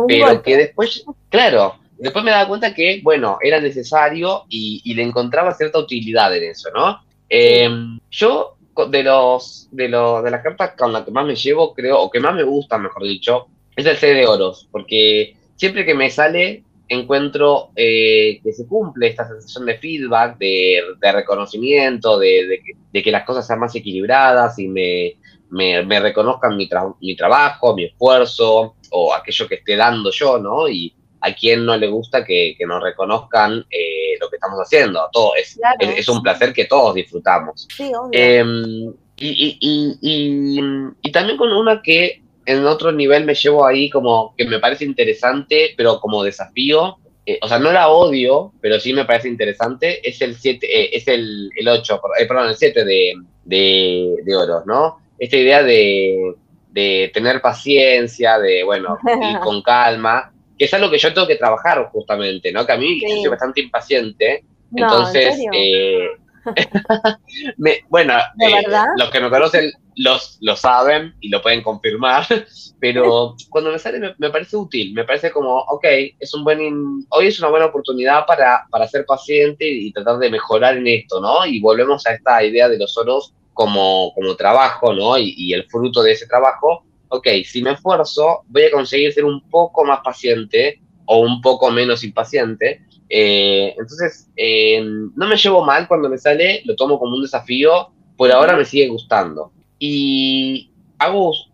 pero 0.09 0.43
que 0.43 0.57
después, 0.57 1.05
claro, 1.29 1.75
después 2.03 2.25
me 2.25 2.33
daba 2.33 2.49
cuenta 2.49 2.75
que, 2.75 3.01
bueno, 3.03 3.39
era 3.41 3.61
necesario 3.61 4.45
y, 4.49 4.93
le 4.95 5.03
encontraba 5.03 5.55
cierta 5.55 5.79
utilidad 5.79 6.37
en 6.37 6.51
eso, 6.51 6.69
¿no? 6.75 7.01
Em, 7.29 7.99
yo, 8.11 8.57
de 8.91 9.03
los, 9.05 9.69
de 9.71 9.89
los, 9.89 10.25
de 10.25 10.31
las 10.31 10.43
cartas 10.43 10.73
con 10.77 10.93
las 10.93 11.05
que 11.05 11.13
más 11.13 11.25
me 11.25 11.37
llevo, 11.37 11.73
creo, 11.73 12.01
o 12.01 12.11
que 12.11 12.21
más 12.21 12.35
me 12.35 12.43
gusta, 12.43 12.77
mejor 12.77 13.05
dicho, 13.05 13.47
es 13.77 13.87
el 13.87 13.97
C 13.97 14.15
de 14.15 14.27
oros, 14.27 14.69
porque 14.73 15.37
siempre 15.55 15.85
que 15.85 15.95
me 15.95 16.11
sale 16.11 16.65
encuentro 16.89 17.71
eh, 17.77 18.41
que 18.43 18.53
se 18.53 18.67
cumple 18.67 19.07
esta 19.07 19.27
sensación 19.27 19.65
de 19.65 19.79
feedback, 19.79 20.37
de, 20.39 20.83
reconocimiento, 21.01 22.19
de, 22.19 22.61
que, 22.93 23.11
las 23.11 23.25
cosas 23.25 23.47
sean 23.47 23.61
más 23.61 23.75
equilibradas 23.77 24.59
y 24.59 24.69
me, 24.69 25.15
me, 25.51 26.01
reconozcan 26.01 26.57
mi, 26.57 26.69
mi 27.01 27.17
trabajo, 27.17 27.75
mi 27.75 27.85
esfuerzo 27.85 28.75
o 28.91 29.15
aquello 29.15 29.49
que 29.49 29.55
esté 29.55 29.77
dando 29.77 30.11
yo, 30.11 30.39
¿no? 30.39 30.69
Y, 30.69 30.95
a 31.23 31.33
quien 31.33 31.65
no 31.65 31.77
le 31.77 31.87
gusta 31.87 32.25
que, 32.25 32.57
nos 32.67 32.83
reconozcan 32.83 33.65
eh, 33.71 34.19
lo 34.21 34.29
que 34.29 34.37
estamos 34.37 34.59
haciendo. 34.59 35.09
Todo 35.13 35.35
es, 35.37 35.59
es, 35.79 36.09
un 36.09 36.21
placer 36.21 36.53
que 36.53 36.65
todos 36.65 36.95
disfrutamos. 36.95 37.69
Sí, 37.75 37.91
em, 38.11 38.93
y, 39.17 39.59
y, 40.01 41.13
también 41.13 41.39
con 41.39 41.53
una 41.53 41.81
que 41.81 42.23
en 42.45 42.67
otro 42.67 42.91
nivel 42.91 43.25
me 43.25 43.35
llevo 43.35 43.65
ahí 43.65 43.89
como 43.89 44.35
que 44.37 44.45
me 44.45 44.59
parece 44.59 44.85
interesante, 44.85 45.75
pero 45.77 46.01
como 46.01 46.25
desafío. 46.25 46.99
Eh, 47.25 47.39
o 47.41 47.47
sea, 47.47 47.61
no 47.61 47.71
la 47.71 47.89
odio, 47.89 48.53
pero 48.61 48.81
sí 48.81 48.93
me 48.93 49.05
parece 49.05 49.29
interesante. 49.29 50.07
Es 50.09 50.21
el 50.23 50.35
7, 50.35 50.67
eh, 50.67 50.91
es 50.93 51.07
el, 51.07 51.51
el 51.57 51.69
8, 51.69 52.01
perdón, 52.29 52.49
el 52.49 52.57
7 52.57 52.85
de, 52.85 53.15
de, 53.45 54.17
de 54.25 54.37
oros, 54.37 54.67
¿no? 54.67 54.99
Esta 55.21 55.37
idea 55.37 55.63
de, 55.63 56.35
de 56.73 57.13
tener 57.15 57.41
paciencia, 57.41 58.41
de, 58.41 58.65
bueno, 58.65 58.99
ir 59.07 59.39
con 59.45 59.63
calma, 59.63 60.33
que 60.63 60.67
es 60.67 60.75
algo 60.75 60.93
que 60.93 60.99
yo 60.99 61.13
tengo 61.13 61.27
que 61.27 61.35
trabajar 61.35 61.89
justamente, 61.91 62.53
¿no? 62.53 62.65
Que 62.65 62.71
a 62.71 62.77
mí 62.77 63.01
yo 63.01 63.09
soy 63.17 63.31
bastante 63.31 63.63
impaciente. 63.63 64.45
entonces, 64.73 65.37
eh, 65.53 66.07
bueno, 67.89 68.15
eh, 68.39 68.63
los 68.97 69.11
que 69.11 69.21
me 69.21 69.29
conocen 69.29 69.73
los, 69.97 70.39
lo 70.41 70.55
saben 70.55 71.17
y 71.21 71.31
lo 71.31 71.43
pueden 71.43 71.65
confirmar, 71.65 72.25
pero 72.79 73.35
cuando 73.51 73.73
me 73.73 73.81
sale 73.81 74.15
me, 74.17 74.31
parece 74.31 74.57
útil, 74.57 74.95
me 74.95 75.03
parece 75.03 75.33
como, 75.33 75.59
ok, 75.59 75.85
es 76.21 76.33
un 76.33 76.45
buen, 76.45 77.05
hoy 77.09 77.27
es 77.27 77.41
una 77.41 77.49
buena 77.49 77.67
oportunidad 77.67 78.25
para, 78.25 78.65
para 78.71 78.87
ser 78.87 79.05
paciente 79.05 79.69
y, 79.69 79.93
tratar 79.93 80.19
de 80.19 80.31
mejorar 80.31 80.77
en 80.77 80.87
esto, 80.87 81.21
¿no? 81.21 81.45
Y 81.45 81.59
volvemos 81.59 82.07
a 82.07 82.15
esta 82.15 82.45
idea 82.45 82.69
de 82.69 82.79
los 82.79 82.97
oros 82.97 83.35
como, 83.53 84.13
como 84.15 84.37
trabajo, 84.37 84.95
¿no? 84.95 85.19
Y, 85.19 85.35
y 85.37 85.55
el 85.55 85.65
fruto 85.65 86.05
de 86.05 86.13
ese 86.13 86.29
trabajo, 86.29 86.85
ok, 87.13 87.29
si 87.45 87.63
me 87.63 87.73
esfuerzo, 87.73 88.43
voy 88.49 88.65
a 88.65 88.71
conseguir 88.71 89.13
ser 89.13 89.25
un 89.25 89.49
poco 89.49 89.85
más 89.85 90.01
paciente 90.03 90.81
o 91.05 91.21
un 91.21 91.41
poco 91.41 91.71
menos 91.71 92.03
impaciente, 92.05 92.83
eh, 93.15 93.75
entonces, 93.79 94.31
eh, 94.37 94.83
no 94.83 95.27
me 95.27 95.37
llevo 95.37 95.63
mal 95.63 95.87
cuando 95.87 96.09
me 96.09 96.17
sale, 96.17 96.63
lo 96.65 96.75
tomo 96.75 96.99
como 96.99 97.15
un 97.15 97.21
desafío, 97.21 97.91
por 98.17 98.33
ahora 98.33 98.57
me 98.57 98.65
sigue 98.65 98.89
gustando. 98.89 99.53
Y 99.79 100.71
Agus, 100.99 101.51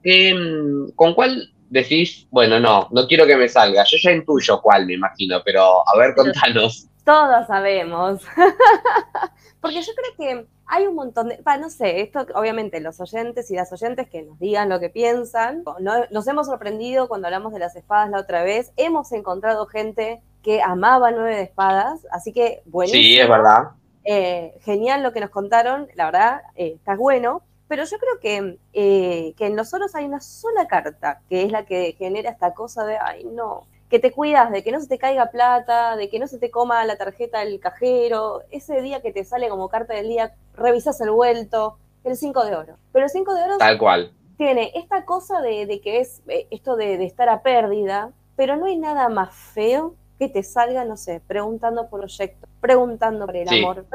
¿con 0.95 1.15
cuál 1.15 1.51
decís, 1.69 2.29
bueno, 2.31 2.61
no, 2.61 2.89
no 2.93 3.09
quiero 3.09 3.27
que 3.27 3.37
me 3.37 3.49
salga? 3.49 3.83
Yo 3.83 3.97
ya 4.01 4.13
intuyo 4.13 4.61
cuál, 4.63 4.87
me 4.87 4.95
imagino, 4.95 5.43
pero 5.45 5.83
a 5.89 5.99
ver, 5.99 6.15
contanos. 6.15 6.87
Todos 7.05 7.49
sabemos. 7.49 8.23
Porque 9.61 9.83
yo 9.83 9.93
creo 9.95 10.15
que 10.17 10.47
hay 10.69 10.87
un 10.87 10.95
montón 10.95 11.29
de, 11.29 11.43
no 11.59 11.71
sé, 11.71 12.03
esto 12.03 12.27
obviamente 12.35 12.81
los 12.81 13.01
oyentes 13.01 13.51
y 13.51 13.55
las 13.55 13.73
oyentes 13.73 14.09
que 14.09 14.23
nos 14.23 14.39
digan 14.39 14.69
lo 14.69 14.79
que 14.79 14.91
piensan. 14.91 15.65
nos 16.11 16.29
hemos 16.29 16.47
sorprendido 16.47 17.09
cuando 17.09 17.27
hablamos 17.27 17.53
de 17.55 17.59
las 17.59 17.75
espadas 17.75 18.11
la 18.11 18.21
otra 18.21 18.43
vez. 18.43 18.73
Hemos 18.77 19.11
encontrado 19.13 19.67
gente 19.67 20.23
que 20.43 20.63
amaba 20.63 21.11
Nueve 21.11 21.37
de 21.37 21.43
Espadas, 21.43 22.07
así 22.11 22.33
que 22.33 22.63
buenísimo. 22.67 23.03
Sí, 23.03 23.19
es 23.19 23.29
verdad. 23.29 23.71
Eh, 24.05 24.55
genial 24.61 25.03
lo 25.03 25.13
que 25.13 25.21
nos 25.21 25.31
contaron, 25.31 25.89
la 25.95 26.07
verdad, 26.07 26.43
eh, 26.55 26.75
está 26.77 26.97
bueno. 26.97 27.43
Pero 27.67 27.85
yo 27.85 27.99
creo 27.99 28.19
que, 28.21 28.59
eh, 28.73 29.35
que 29.37 29.47
en 29.47 29.57
los 29.57 29.75
oros 29.75 29.95
hay 29.95 30.07
una 30.07 30.21
sola 30.21 30.67
carta, 30.67 31.21
que 31.29 31.45
es 31.45 31.53
la 31.53 31.67
que 31.67 31.95
genera 31.99 32.31
esta 32.31 32.55
cosa 32.55 32.85
de, 32.85 32.97
ay, 32.97 33.25
no, 33.25 33.67
que 33.89 33.99
te 33.99 34.13
cuidas 34.13 34.51
de 34.51 34.63
que 34.63 34.73
no 34.73 34.81
se 34.81 34.89
te 34.89 34.99
caiga 34.99 35.31
plata, 35.31 35.97
de 35.97 36.09
que 36.09 36.19
no 36.19 36.27
se 36.27 36.39
te 36.39 36.51
coma 36.51 36.85
la 36.85 36.97
tarjeta 36.97 37.41
del 37.41 37.59
cajero, 37.59 38.43
ese 38.51 38.83
día 38.83 39.01
que 39.01 39.13
te 39.13 39.25
sale 39.25 39.49
como 39.49 39.69
carta 39.69 39.95
del 39.95 40.09
día, 40.09 40.35
revisas 40.55 41.01
el 41.01 41.11
vuelto, 41.11 41.79
el 42.05 42.17
5 42.17 42.45
de 42.45 42.57
oro. 42.57 42.77
Pero 42.93 43.07
el 43.07 43.11
5 43.11 43.35
de 43.35 43.43
oro 43.43 43.59
Tal 43.59 43.79
cual. 43.79 44.13
tiene 44.37 44.73
esta 44.75 45.05
cosa 45.05 45.41
de, 45.41 45.81
que 45.83 46.01
es 46.01 46.23
esto 46.51 46.77
de, 46.77 47.03
estar 47.05 47.29
a 47.29 47.43
pérdida, 47.43 48.13
pero 48.37 48.57
no 48.57 48.67
hay 48.67 48.77
nada 48.77 49.09
más 49.09 49.35
feo 49.35 49.95
que 50.19 50.29
te 50.29 50.43
salga, 50.43 50.85
no 50.85 50.97
sé, 50.97 51.23
preguntando 51.27 51.89
por 51.89 52.01
proyectos, 52.01 52.49
preguntando 52.61 53.25
por 53.25 53.37
el 53.37 53.49
amor. 53.49 53.87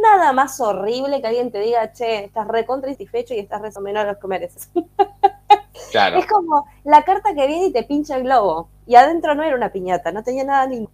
nada 0.00 0.32
más 0.32 0.60
horrible 0.60 1.20
que 1.20 1.26
alguien 1.26 1.50
te 1.50 1.58
diga, 1.58 1.92
che, 1.92 2.24
estás 2.24 2.48
recontra 2.48 2.90
satisfecho 2.90 3.34
y 3.34 3.40
estás 3.40 3.60
re 3.60 3.70
menos 3.82 4.06
lo 4.06 4.18
que 4.18 4.26
mereces. 4.26 4.70
Claro. 5.94 6.18
Es 6.18 6.26
como 6.26 6.66
la 6.82 7.04
carta 7.04 7.36
que 7.36 7.46
viene 7.46 7.66
y 7.66 7.72
te 7.72 7.84
pincha 7.84 8.16
el 8.16 8.24
globo. 8.24 8.68
Y 8.84 8.96
adentro 8.96 9.36
no 9.36 9.44
era 9.44 9.54
una 9.54 9.70
piñata, 9.70 10.10
no 10.10 10.24
tenía 10.24 10.42
nada 10.42 10.66
lindo. 10.66 10.90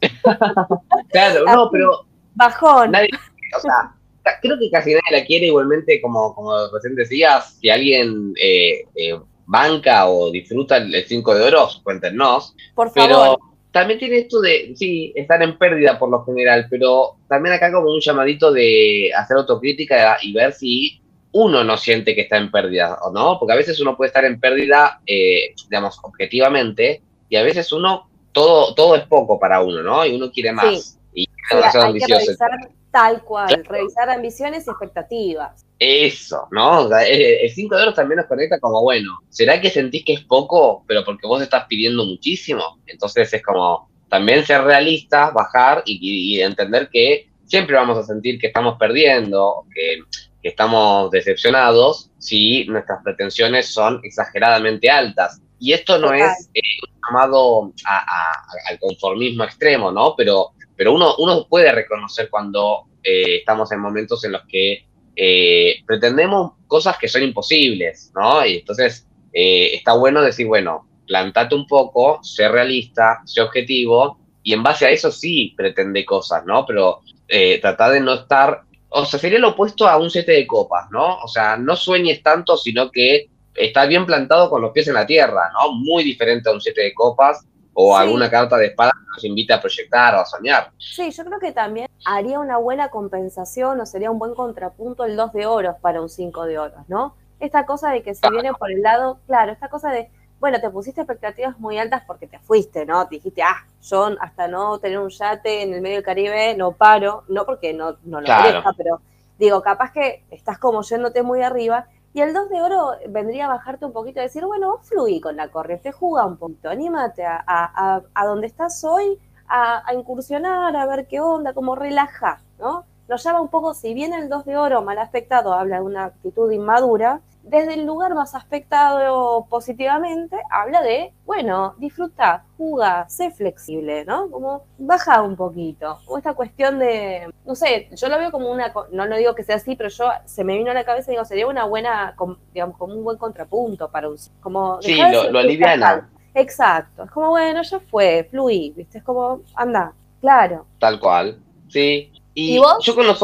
claro, 1.10 1.44
no, 1.44 1.68
pero. 1.70 2.06
Bajón. 2.34 2.94
o 2.94 3.60
sea, 3.60 3.94
creo 4.40 4.58
que 4.58 4.70
casi 4.70 4.92
nadie 4.92 5.20
la 5.20 5.26
quiere 5.26 5.48
igualmente, 5.48 6.00
como, 6.00 6.34
como 6.34 6.54
recién 6.72 6.94
decías, 6.94 7.58
si 7.60 7.68
alguien 7.68 8.32
eh, 8.40 8.86
eh, 8.94 9.20
banca 9.44 10.08
o 10.08 10.30
disfruta 10.30 10.78
el 10.78 11.04
5 11.06 11.34
de 11.34 11.42
oro, 11.42 11.68
cuéntenos. 11.82 12.56
Por 12.74 12.88
favor. 12.88 13.10
Pero 13.10 13.38
también 13.70 13.98
tiene 13.98 14.20
esto 14.20 14.40
de, 14.40 14.72
sí, 14.76 15.12
estar 15.14 15.42
en 15.42 15.58
pérdida 15.58 15.98
por 15.98 16.08
lo 16.08 16.24
general, 16.24 16.68
pero 16.70 17.16
también 17.28 17.54
acá 17.54 17.70
como 17.70 17.92
un 17.92 18.00
llamadito 18.00 18.50
de 18.50 19.10
hacer 19.14 19.36
autocrítica 19.36 20.16
y 20.22 20.32
ver 20.32 20.54
si 20.54 21.02
uno 21.32 21.64
no 21.64 21.76
siente 21.76 22.14
que 22.14 22.22
está 22.22 22.36
en 22.36 22.50
pérdida 22.50 22.98
o 23.02 23.12
no, 23.12 23.38
porque 23.38 23.52
a 23.52 23.56
veces 23.56 23.80
uno 23.80 23.96
puede 23.96 24.08
estar 24.08 24.24
en 24.24 24.40
pérdida, 24.40 25.00
eh, 25.06 25.54
digamos, 25.68 25.98
objetivamente, 26.02 27.02
y 27.28 27.36
a 27.36 27.42
veces 27.42 27.72
uno, 27.72 28.08
todo, 28.32 28.74
todo 28.74 28.96
es 28.96 29.04
poco 29.06 29.38
para 29.38 29.60
uno, 29.60 29.82
¿no? 29.82 30.06
Y 30.06 30.16
uno 30.16 30.30
quiere 30.30 30.52
más. 30.52 30.98
Y 31.12 31.28
hay 31.50 31.98
que 32.00 32.06
revisar 32.06 32.50
tal 32.90 33.22
cual, 33.22 33.64
revisar 33.68 34.08
ambiciones 34.10 34.66
y 34.66 34.70
expectativas. 34.70 35.64
Eso, 35.78 36.48
¿no? 36.50 36.88
el 36.98 37.50
5 37.50 37.76
de 37.76 37.82
oro 37.82 37.94
también 37.94 38.16
nos 38.16 38.26
conecta 38.26 38.58
como, 38.58 38.82
bueno, 38.82 39.20
¿será 39.28 39.60
que 39.60 39.70
sentís 39.70 40.04
que 40.04 40.14
es 40.14 40.20
poco, 40.22 40.84
pero 40.88 41.04
porque 41.04 41.26
vos 41.26 41.40
estás 41.40 41.66
pidiendo 41.68 42.04
muchísimo? 42.04 42.80
Entonces 42.86 43.32
es 43.32 43.42
como 43.42 43.88
también 44.08 44.44
ser 44.44 44.62
realistas, 44.62 45.32
bajar 45.32 45.82
y, 45.84 46.40
entender 46.40 46.88
que 46.90 47.28
siempre 47.44 47.76
vamos 47.76 47.98
a 47.98 48.02
sentir 48.02 48.40
que 48.40 48.48
estamos 48.48 48.76
perdiendo, 48.78 49.66
que, 49.72 50.00
estamos 50.48 51.10
decepcionados 51.10 52.10
si 52.18 52.64
nuestras 52.66 53.02
pretensiones 53.02 53.72
son 53.72 54.00
exageradamente 54.02 54.90
altas. 54.90 55.40
Y 55.58 55.72
esto 55.72 55.98
no 55.98 56.12
es 56.12 56.50
eh, 56.54 56.60
un 56.86 57.00
llamado 57.06 57.72
al 57.84 58.78
conformismo 58.78 59.44
extremo, 59.44 59.90
¿no? 59.90 60.14
Pero, 60.16 60.50
pero 60.76 60.92
uno, 60.94 61.14
uno 61.18 61.46
puede 61.48 61.72
reconocer 61.72 62.30
cuando 62.30 62.84
eh, 63.02 63.36
estamos 63.38 63.72
en 63.72 63.80
momentos 63.80 64.24
en 64.24 64.32
los 64.32 64.42
que 64.46 64.88
eh, 65.20 65.82
pretendemos 65.84 66.52
cosas 66.68 66.96
que 66.96 67.08
son 67.08 67.24
imposibles, 67.24 68.12
¿no? 68.14 68.46
Y 68.46 68.58
entonces 68.58 69.08
eh, 69.32 69.74
está 69.74 69.94
bueno 69.94 70.22
decir, 70.22 70.46
bueno, 70.46 70.86
plantate 71.08 71.56
un 71.56 71.66
poco, 71.66 72.22
sé 72.22 72.48
realista, 72.48 73.20
sé 73.24 73.40
objetivo, 73.40 74.20
y 74.44 74.52
en 74.52 74.62
base 74.62 74.86
a 74.86 74.90
eso 74.90 75.10
sí 75.10 75.54
pretende 75.56 76.04
cosas, 76.04 76.46
¿no? 76.46 76.64
Pero 76.64 77.00
eh, 77.26 77.58
trata 77.60 77.90
de 77.90 78.00
no 78.00 78.14
estar, 78.14 78.62
o 78.90 79.04
sea, 79.04 79.18
sería 79.18 79.38
lo 79.38 79.50
opuesto 79.50 79.88
a 79.88 79.98
un 79.98 80.10
siete 80.10 80.32
de 80.32 80.46
copas, 80.46 80.90
¿no? 80.90 81.18
O 81.18 81.28
sea, 81.28 81.56
no 81.56 81.76
sueñes 81.76 82.22
tanto, 82.22 82.56
sino 82.56 82.90
que 82.90 83.28
está 83.54 83.86
bien 83.86 84.06
plantado 84.06 84.48
con 84.48 84.62
los 84.62 84.72
pies 84.72 84.88
en 84.88 84.94
la 84.94 85.06
tierra, 85.06 85.50
¿no? 85.52 85.72
Muy 85.72 86.04
diferente 86.04 86.48
a 86.48 86.52
un 86.52 86.60
siete 86.60 86.82
de 86.82 86.94
copas, 86.94 87.44
o 87.80 87.96
alguna 87.96 88.28
carta 88.28 88.56
de 88.56 88.66
espada 88.66 88.90
que 88.90 89.06
nos 89.06 89.24
invita 89.24 89.54
a 89.54 89.60
proyectar 89.60 90.12
o 90.16 90.20
a 90.20 90.26
soñar. 90.26 90.72
Sí, 90.78 91.12
yo 91.12 91.24
creo 91.24 91.38
que 91.38 91.52
también 91.52 91.86
haría 92.04 92.40
una 92.40 92.56
buena 92.56 92.88
compensación 92.88 93.80
o 93.80 93.86
sería 93.86 94.10
un 94.10 94.18
buen 94.18 94.34
contrapunto 94.34 95.04
el 95.04 95.16
2 95.16 95.32
de 95.32 95.46
oros 95.46 95.76
para 95.80 96.02
un 96.02 96.08
5 96.08 96.44
de 96.46 96.58
oros, 96.58 96.80
¿no? 96.88 97.14
Esta 97.38 97.66
cosa 97.66 97.92
de 97.92 98.02
que 98.02 98.16
se 98.16 98.28
viene 98.30 98.52
por 98.52 98.72
el 98.72 98.82
lado, 98.82 99.20
claro, 99.28 99.52
esta 99.52 99.68
cosa 99.68 99.92
de, 99.92 100.10
bueno, 100.40 100.60
te 100.60 100.70
pusiste 100.70 101.00
expectativas 101.00 101.58
muy 101.58 101.78
altas 101.78 102.02
porque 102.06 102.26
te 102.26 102.38
fuiste, 102.38 102.86
¿no? 102.86 103.06
Te 103.08 103.16
dijiste, 103.16 103.42
ah, 103.42 103.66
yo 103.82 104.10
hasta 104.20 104.48
no 104.48 104.78
tener 104.78 104.98
un 104.98 105.08
yate 105.08 105.62
en 105.62 105.74
el 105.74 105.80
medio 105.80 105.96
del 105.96 106.04
Caribe 106.04 106.54
no 106.56 106.72
paro, 106.72 107.24
no 107.28 107.44
porque 107.44 107.72
no, 107.72 107.96
no 108.04 108.20
lo 108.20 108.26
claro. 108.26 108.62
pero 108.76 109.00
digo, 109.38 109.62
capaz 109.62 109.92
que 109.92 110.24
estás 110.30 110.58
como 110.58 110.82
yéndote 110.82 111.22
muy 111.22 111.42
arriba 111.42 111.86
y 112.12 112.20
el 112.20 112.32
2 112.32 112.48
de 112.48 112.62
oro 112.62 112.92
vendría 113.08 113.44
a 113.44 113.48
bajarte 113.48 113.84
un 113.84 113.92
poquito 113.92 114.20
y 114.20 114.24
decir, 114.24 114.44
bueno, 114.44 114.78
fluí 114.82 115.20
con 115.20 115.36
la 115.36 115.48
corriente, 115.48 115.92
juega 115.92 116.26
un 116.26 116.36
poquito, 116.36 116.70
anímate 116.70 117.24
a, 117.24 117.44
a, 117.46 118.02
a, 118.14 118.26
donde 118.26 118.46
estás 118.46 118.82
hoy, 118.84 119.18
a, 119.46 119.82
incursionar, 119.94 120.74
a 120.74 120.86
ver 120.86 121.06
qué 121.06 121.20
onda, 121.20 121.52
como 121.52 121.74
relaja, 121.74 122.40
¿no? 122.58 122.84
Nos 123.08 123.22
llama 123.22 123.40
un 123.40 123.48
poco, 123.48 123.74
si 123.74 123.94
bien 123.94 124.12
el 124.12 124.28
2 124.28 124.44
de 124.46 124.56
oro 124.56 124.82
mal 124.82 124.98
aspectado 124.98 125.52
habla 125.52 125.76
de 125.76 125.82
una 125.82 126.06
actitud 126.06 126.50
inmadura, 126.50 127.20
desde 127.48 127.74
el 127.74 127.86
lugar 127.86 128.14
más 128.14 128.34
aspectado 128.34 129.46
positivamente, 129.48 130.36
habla 130.50 130.82
de, 130.82 131.12
bueno, 131.24 131.74
disfruta, 131.78 132.44
juga, 132.56 133.08
sé 133.08 133.30
flexible, 133.30 134.04
¿no? 134.04 134.30
Como 134.30 134.64
baja 134.78 135.22
un 135.22 135.36
poquito. 135.36 135.98
O 136.06 136.18
esta 136.18 136.34
cuestión 136.34 136.78
de, 136.78 137.32
no 137.46 137.54
sé, 137.54 137.88
yo 137.92 138.08
lo 138.08 138.18
veo 138.18 138.30
como 138.30 138.50
una, 138.50 138.72
no 138.92 139.06
lo 139.06 139.16
digo 139.16 139.34
que 139.34 139.44
sea 139.44 139.56
así, 139.56 139.76
pero 139.76 139.88
yo 139.88 140.10
se 140.24 140.44
me 140.44 140.56
vino 140.56 140.70
a 140.70 140.74
la 140.74 140.84
cabeza 140.84 141.10
y 141.10 141.14
digo, 141.14 141.24
sería 141.24 141.46
una 141.46 141.64
buena, 141.64 142.14
digamos, 142.52 142.76
como 142.76 142.94
un 142.94 143.04
buen 143.04 143.18
contrapunto 143.18 143.90
para 143.90 144.08
un... 144.08 144.16
Como 144.40 144.80
sí, 144.82 144.96
lo, 144.96 145.30
lo 145.30 145.38
aliviana. 145.38 146.10
Exacto, 146.34 147.04
es 147.04 147.10
como, 147.10 147.30
bueno, 147.30 147.62
ya 147.62 147.80
fue, 147.80 148.28
fluí, 148.30 148.72
¿viste? 148.76 148.98
Es 148.98 149.04
como, 149.04 149.40
anda, 149.54 149.92
claro. 150.20 150.66
Tal 150.78 151.00
cual, 151.00 151.40
sí. 151.68 152.12
Y, 152.34 152.60
yo 152.82 152.94
con 152.94 153.06
los 153.06 153.18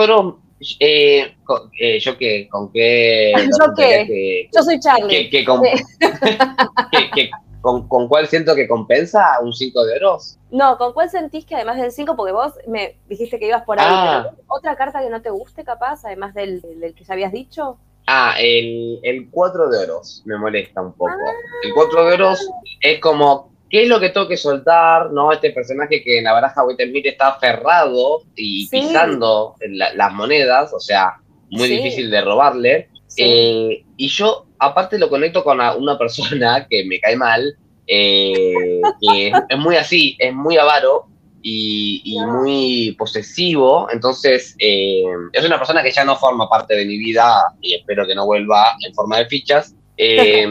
eh, 0.80 1.34
eh, 1.80 1.98
yo 2.00 2.16
qué, 2.16 2.48
con 2.50 2.72
qué. 2.72 3.32
yo 3.58 3.66
qué. 3.76 4.48
yo 4.54 4.62
soy 4.62 4.80
Charlie. 4.80 5.30
con, 7.60 7.88
con, 7.88 8.08
cuál 8.08 8.28
siento 8.28 8.54
que 8.54 8.68
compensa 8.68 9.38
un 9.42 9.52
5 9.52 9.84
de 9.84 9.96
oros? 9.96 10.38
No, 10.50 10.76
¿con 10.76 10.92
cuál 10.92 11.08
sentís 11.08 11.46
que 11.46 11.54
además 11.54 11.78
del 11.78 11.92
5, 11.92 12.16
porque 12.16 12.32
vos 12.32 12.52
me 12.68 12.96
dijiste 13.08 13.38
que 13.38 13.48
ibas 13.48 13.62
por 13.62 13.80
ahí, 13.80 13.86
ah. 13.88 14.30
otra 14.48 14.76
carta 14.76 15.00
que 15.00 15.10
no 15.10 15.22
te 15.22 15.30
guste 15.30 15.64
capaz, 15.64 16.04
además 16.04 16.34
del, 16.34 16.60
del, 16.60 16.94
que 16.94 17.04
ya 17.04 17.14
habías 17.14 17.32
dicho? 17.32 17.78
Ah, 18.06 18.34
el, 18.38 19.00
el 19.02 19.30
4 19.30 19.70
de 19.70 19.78
oros 19.78 20.22
me 20.26 20.36
molesta 20.36 20.82
un 20.82 20.92
poco. 20.92 21.14
El 21.62 21.72
4 21.72 22.04
de 22.04 22.14
oros 22.14 22.50
es 22.82 23.00
como, 23.00 23.53
¿qué 23.74 23.82
es 23.82 23.88
lo 23.88 23.98
que 23.98 24.10
tengo 24.10 24.28
que 24.28 24.36
soltar? 24.36 25.10
¿No? 25.10 25.32
Este 25.32 25.50
personaje 25.50 26.00
que 26.00 26.18
en 26.18 26.24
la 26.24 26.32
baraja 26.32 26.64
Wittenmith 26.64 27.06
está 27.06 27.30
aferrado 27.30 28.22
y 28.36 28.68
pisando 28.68 29.56
las 29.68 30.12
monedas, 30.12 30.72
o 30.72 30.78
sea, 30.78 31.16
muy 31.50 31.66
difícil 31.66 32.08
de 32.08 32.20
robarle. 32.20 32.88
Eh, 33.16 33.82
y 33.96 34.08
yo, 34.10 34.46
aparte, 34.60 34.96
lo 34.96 35.08
conecto 35.08 35.42
con 35.42 35.58
una 35.60 35.98
persona 35.98 36.64
que 36.70 36.84
me 36.84 37.00
cae 37.00 37.16
mal, 37.16 37.56
eh, 37.88 38.80
que 39.00 39.32
es 39.48 39.58
muy 39.58 39.74
así, 39.74 40.16
es 40.20 40.32
muy 40.32 40.56
avaro, 40.56 41.08
y, 41.42 42.16
muy 42.28 42.94
posesivo. 42.96 43.88
Entonces, 43.92 44.54
eh, 44.60 45.02
es 45.32 45.44
una 45.44 45.58
persona 45.58 45.82
que 45.82 45.90
ya 45.90 46.04
no 46.04 46.14
forma 46.14 46.48
parte 46.48 46.76
de 46.76 46.86
mi 46.86 46.96
vida 46.96 47.42
y 47.60 47.74
espero 47.74 48.06
que 48.06 48.14
no 48.14 48.24
vuelva 48.24 48.76
en 48.86 48.94
forma 48.94 49.18
de 49.18 49.26
fichas. 49.26 49.74
Eh, 49.96 50.46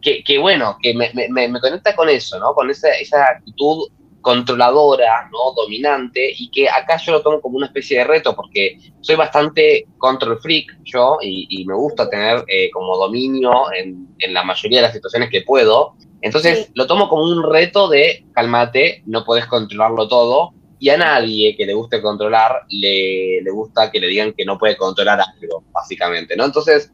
que, 0.00 0.38
bueno, 0.38 0.76
que 0.82 0.94
me, 0.94 1.12
me, 1.14 1.60
conecta 1.60 1.94
con 1.94 2.08
eso, 2.08 2.38
¿no? 2.38 2.54
Con 2.54 2.70
esa, 2.70 2.90
esa 2.90 3.24
actitud 3.24 3.88
controladora, 4.20 5.28
¿no? 5.30 5.52
Dominante, 5.54 6.32
y 6.36 6.50
que 6.50 6.68
acá 6.68 6.96
yo 6.96 7.12
lo 7.12 7.22
tomo 7.22 7.40
como 7.40 7.56
una 7.56 7.66
especie 7.66 7.98
de 7.98 8.04
reto, 8.04 8.34
porque 8.34 8.78
soy 9.00 9.16
bastante 9.16 9.86
control 9.98 10.40
freak 10.40 10.78
yo, 10.84 11.18
y, 11.22 11.64
me 11.66 11.74
gusta 11.74 12.08
tener 12.08 12.44
eh, 12.48 12.70
como 12.70 12.96
dominio 12.96 13.72
en, 13.72 14.08
en, 14.18 14.34
la 14.34 14.42
mayoría 14.44 14.78
de 14.78 14.82
las 14.82 14.94
situaciones 14.94 15.30
que 15.30 15.42
puedo, 15.42 15.94
entonces 16.22 16.70
lo 16.74 16.86
tomo 16.86 17.08
como 17.08 17.24
un 17.24 17.42
reto 17.52 17.88
de, 17.88 18.24
cálmate, 18.32 19.02
no 19.06 19.24
puedes 19.24 19.46
controlarlo 19.46 20.08
todo. 20.08 20.54
Y 20.82 20.90
a 20.90 20.96
nadie 20.96 21.54
que 21.56 21.64
le 21.64 21.74
guste 21.74 22.02
controlar, 22.02 22.62
le, 22.68 23.40
le 23.40 23.50
gusta 23.52 23.88
que 23.88 24.00
le 24.00 24.08
digan 24.08 24.32
que 24.32 24.44
no 24.44 24.58
puede 24.58 24.76
controlar 24.76 25.20
algo, 25.20 25.62
básicamente, 25.70 26.34
¿no? 26.34 26.44
Entonces, 26.44 26.90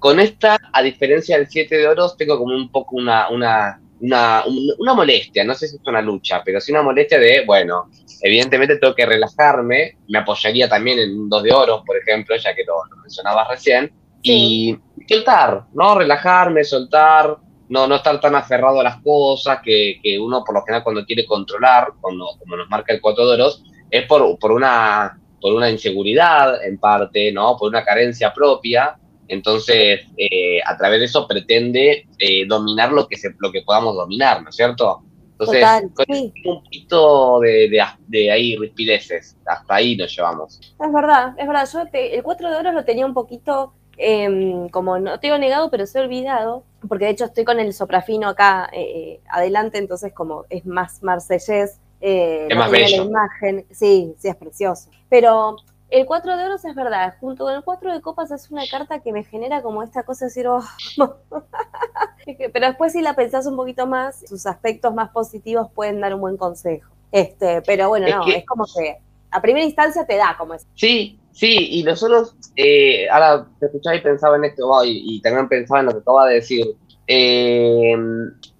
con 0.00 0.18
esta, 0.18 0.58
a 0.72 0.82
diferencia 0.82 1.38
del 1.38 1.46
7 1.46 1.76
de 1.76 1.86
oros, 1.86 2.16
tengo 2.16 2.36
como 2.36 2.52
un 2.52 2.68
poco 2.72 2.96
una, 2.96 3.28
una, 3.28 3.80
una, 4.00 4.42
una 4.80 4.94
molestia, 4.94 5.44
no 5.44 5.54
sé 5.54 5.68
si 5.68 5.76
es 5.76 5.82
una 5.86 6.02
lucha, 6.02 6.42
pero 6.44 6.60
sí 6.60 6.72
una 6.72 6.82
molestia 6.82 7.20
de, 7.20 7.44
bueno, 7.46 7.88
evidentemente 8.22 8.76
tengo 8.76 8.96
que 8.96 9.06
relajarme, 9.06 9.98
me 10.08 10.18
apoyaría 10.18 10.68
también 10.68 10.98
en 10.98 11.16
un 11.16 11.28
2 11.28 11.42
de 11.44 11.52
oros, 11.52 11.82
por 11.86 11.96
ejemplo, 11.96 12.34
ya 12.34 12.52
que 12.56 12.64
lo, 12.64 12.74
mencionabas 13.00 13.46
recién, 13.50 13.92
y 14.20 14.76
soltar, 15.08 15.62
¿no? 15.74 15.96
Relajarme, 15.96 16.64
soltar, 16.64 17.36
no, 17.68 17.86
no 17.86 17.96
estar 17.96 18.20
tan 18.20 18.34
aferrado 18.34 18.80
a 18.80 18.84
las 18.84 19.02
cosas 19.02 19.60
que, 19.62 19.98
que 20.02 20.18
uno 20.18 20.42
por 20.44 20.54
lo 20.54 20.62
general 20.62 20.84
cuando 20.84 21.04
quiere 21.04 21.26
controlar, 21.26 21.92
cuando, 22.00 22.26
como 22.38 22.56
nos 22.56 22.68
marca 22.68 22.92
el 22.92 23.00
cuatro 23.00 23.26
de 23.26 23.34
oros, 23.34 23.62
es 23.90 24.06
por, 24.06 24.38
por, 24.38 24.52
una, 24.52 25.20
por 25.40 25.54
una 25.54 25.70
inseguridad 25.70 26.64
en 26.64 26.78
parte, 26.78 27.32
¿no? 27.32 27.56
Por 27.56 27.68
una 27.68 27.84
carencia 27.84 28.32
propia. 28.32 28.98
Entonces, 29.28 30.00
eh, 30.16 30.60
a 30.64 30.76
través 30.76 31.00
de 31.00 31.04
eso 31.06 31.26
pretende 31.28 32.06
eh, 32.18 32.46
dominar 32.46 32.92
lo 32.92 33.06
que, 33.06 33.16
se, 33.16 33.34
lo 33.38 33.52
que 33.52 33.62
podamos 33.62 33.94
dominar, 33.94 34.42
¿no 34.42 34.48
es 34.48 34.56
cierto? 34.56 35.02
Entonces, 35.38 35.64
un 36.08 36.32
poquito 36.42 37.38
de, 37.40 37.68
de, 37.68 37.80
de, 38.08 38.30
ahí 38.32 38.56
rispideces, 38.56 39.36
hasta 39.46 39.74
ahí 39.76 39.96
nos 39.96 40.14
llevamos. 40.16 40.58
Es 40.58 40.92
verdad, 40.92 41.34
es 41.38 41.46
verdad. 41.46 41.68
Yo 41.72 41.84
el 41.92 42.22
cuatro 42.24 42.50
de 42.50 42.56
oros 42.56 42.74
lo 42.74 42.84
tenía 42.84 43.06
un 43.06 43.14
poquito 43.14 43.74
Em, 44.00 44.68
como 44.68 45.00
no 45.00 45.18
te 45.18 45.26
he 45.26 45.38
negado, 45.40 45.70
pero 45.70 45.84
se 45.84 45.98
he 45.98 46.02
olvidado, 46.02 46.62
porque 46.88 47.06
de 47.06 47.10
hecho 47.10 47.24
estoy 47.24 47.44
con 47.44 47.58
el 47.58 47.74
soprafino 47.74 48.28
acá 48.28 48.70
eh, 48.72 49.20
adelante, 49.28 49.78
entonces 49.78 50.12
como 50.12 50.44
es 50.50 50.64
más 50.64 51.02
marsellés, 51.02 51.80
eh, 52.00 52.46
es 52.48 52.56
más 52.56 52.70
bello. 52.70 52.98
la 52.98 53.10
imagen, 53.10 53.66
sí, 53.72 54.14
sí 54.18 54.28
es 54.28 54.36
precioso. 54.36 54.88
Pero 55.08 55.56
el 55.90 56.06
4 56.06 56.36
de 56.36 56.44
oros 56.44 56.64
es 56.64 56.76
verdad, 56.76 57.16
junto 57.18 57.42
con 57.44 57.54
el 57.54 57.64
4 57.64 57.92
de 57.92 58.00
copas 58.00 58.30
es 58.30 58.52
una 58.52 58.62
carta 58.70 59.00
que 59.00 59.12
me 59.12 59.24
genera 59.24 59.62
como 59.62 59.82
esta 59.82 60.04
cosa 60.04 60.26
de 60.26 60.28
decir, 60.28 60.46
oh, 60.46 60.62
pero 62.52 62.66
después 62.68 62.92
si 62.92 63.02
la 63.02 63.14
pensás 63.14 63.46
un 63.46 63.56
poquito 63.56 63.88
más, 63.88 64.20
sus 64.28 64.46
aspectos 64.46 64.94
más 64.94 65.10
positivos 65.10 65.72
pueden 65.74 66.00
dar 66.00 66.14
un 66.14 66.20
buen 66.20 66.36
consejo. 66.36 66.92
Este, 67.10 67.62
pero 67.62 67.88
bueno, 67.88 68.06
no, 68.08 68.28
es 68.28 68.46
como 68.46 68.64
que 68.64 68.98
a 69.30 69.42
primera 69.42 69.66
instancia 69.66 70.06
te 70.06 70.16
da 70.16 70.36
como 70.38 70.54
es. 70.54 70.66
Sí, 70.74 71.18
Sí, 71.38 71.68
y 71.70 71.84
nosotros, 71.84 72.34
eh, 72.56 73.08
ahora 73.08 73.46
te 73.60 73.66
escuchaba 73.66 73.94
y 73.94 74.00
pensaba 74.00 74.36
en 74.38 74.46
esto, 74.46 74.68
y, 74.84 75.20
también 75.20 75.48
pensaba 75.48 75.78
en 75.78 75.86
lo 75.86 75.92
que 75.92 75.98
acaba 75.98 76.26
de 76.26 76.34
decir. 76.34 76.66
Eh, 77.06 77.94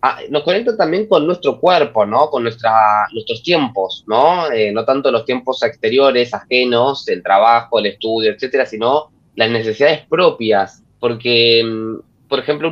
ah, 0.00 0.20
nos 0.30 0.44
conecta 0.44 0.76
también 0.76 1.08
con 1.08 1.26
nuestro 1.26 1.58
cuerpo, 1.58 2.06
¿no? 2.06 2.30
Con 2.30 2.44
nuestra, 2.44 2.70
nuestros 3.12 3.42
tiempos, 3.42 4.04
¿no? 4.06 4.48
Eh, 4.52 4.70
no 4.70 4.84
tanto 4.84 5.10
los 5.10 5.24
tiempos 5.24 5.60
exteriores, 5.64 6.32
ajenos, 6.32 7.08
el 7.08 7.20
trabajo, 7.20 7.80
el 7.80 7.86
estudio, 7.86 8.30
etcétera, 8.30 8.64
sino 8.64 9.10
las 9.34 9.50
necesidades 9.50 10.06
propias. 10.08 10.84
Porque, 11.00 11.64
mm, 11.64 12.28
por 12.28 12.38
ejemplo, 12.38 12.70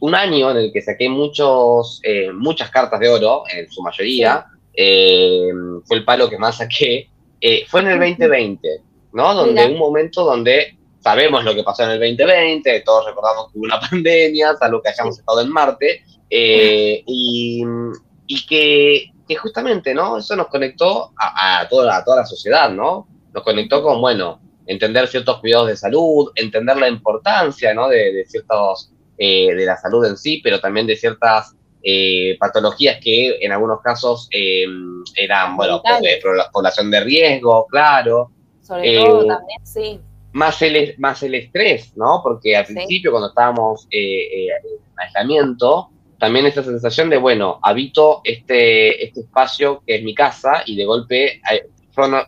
un, 0.00 0.14
año 0.14 0.50
en 0.50 0.58
el 0.58 0.70
que 0.70 0.82
saqué 0.82 1.08
muchos, 1.08 2.02
muchas 2.34 2.70
cartas 2.70 3.00
de 3.00 3.08
oro, 3.08 3.44
en 3.50 3.70
su 3.70 3.80
mayoría, 3.80 4.44
fue 4.74 5.96
el 5.96 6.04
palo 6.04 6.28
que 6.28 6.36
más 6.36 6.58
saqué, 6.58 7.08
fue 7.68 7.80
en 7.80 7.86
el 7.86 7.98
2020. 8.00 8.85
¿No? 9.16 9.34
Donde 9.34 9.64
un 9.64 9.78
momento 9.78 10.24
donde 10.24 10.76
sabemos 11.00 11.42
lo 11.42 11.54
que 11.54 11.62
pasó 11.62 11.84
en 11.84 11.92
el 11.92 12.00
2020, 12.00 12.80
todos 12.80 13.06
recordamos 13.06 13.50
que 13.50 13.58
hubo 13.58 13.64
una 13.64 13.80
pandemia, 13.90 14.54
salvo 14.56 14.82
que 14.82 14.90
hayamos 14.90 15.18
estado 15.18 15.40
en 15.40 15.48
Marte, 15.48 16.04
eh, 16.28 17.02
y, 17.06 17.64
que, 18.46 19.36
justamente, 19.36 19.94
¿no? 19.94 20.18
Eso 20.18 20.36
nos 20.36 20.48
conectó 20.48 21.12
a, 21.16 21.66
toda, 21.70 21.96
a 21.96 22.04
toda 22.04 22.18
la 22.18 22.26
sociedad, 22.26 22.68
¿no? 22.70 23.08
Nos 23.32 23.42
conectó 23.42 23.82
con, 23.82 24.02
bueno, 24.02 24.38
entender 24.66 25.08
ciertos 25.08 25.40
cuidados 25.40 25.68
de 25.68 25.76
salud, 25.78 26.30
entender 26.34 26.76
la 26.76 26.88
importancia, 26.88 27.72
¿no? 27.72 27.88
De, 27.88 28.22
ciertos, 28.28 28.92
eh, 29.16 29.54
de 29.54 29.64
la 29.64 29.78
salud 29.78 30.04
en 30.04 30.18
sí, 30.18 30.42
pero 30.44 30.60
también 30.60 30.86
de 30.86 30.96
ciertas 30.96 31.56
eh, 31.82 32.36
patologías 32.38 32.98
que 33.02 33.38
en 33.40 33.50
algunos 33.50 33.80
casos 33.80 34.28
eran, 34.30 35.56
bueno, 35.56 35.82
población 36.52 36.90
de 36.90 37.00
riesgo, 37.00 37.66
claro, 37.70 38.32
sobre 38.66 38.96
todo 38.96 39.22
eh, 39.22 39.26
también, 39.28 39.60
sí. 39.62 40.00
Más 40.32 40.60
el, 40.60 40.94
más 40.98 41.22
el 41.22 41.34
estrés, 41.34 41.96
¿no? 41.96 42.20
Porque 42.22 42.56
al 42.56 42.66
principio, 42.66 43.10
cuando 43.10 43.28
estábamos 43.28 43.86
eh, 43.90 44.48
eh, 44.48 44.48
en 44.64 45.00
aislamiento, 45.00 45.90
también 46.18 46.46
esta 46.46 46.62
sensación 46.62 47.08
de, 47.08 47.16
bueno, 47.16 47.58
habito 47.62 48.20
este, 48.24 49.04
este 49.04 49.20
espacio 49.20 49.82
que 49.86 49.96
es 49.96 50.02
mi 50.02 50.14
casa 50.14 50.62
y 50.66 50.76
de 50.76 50.84
golpe, 50.84 51.40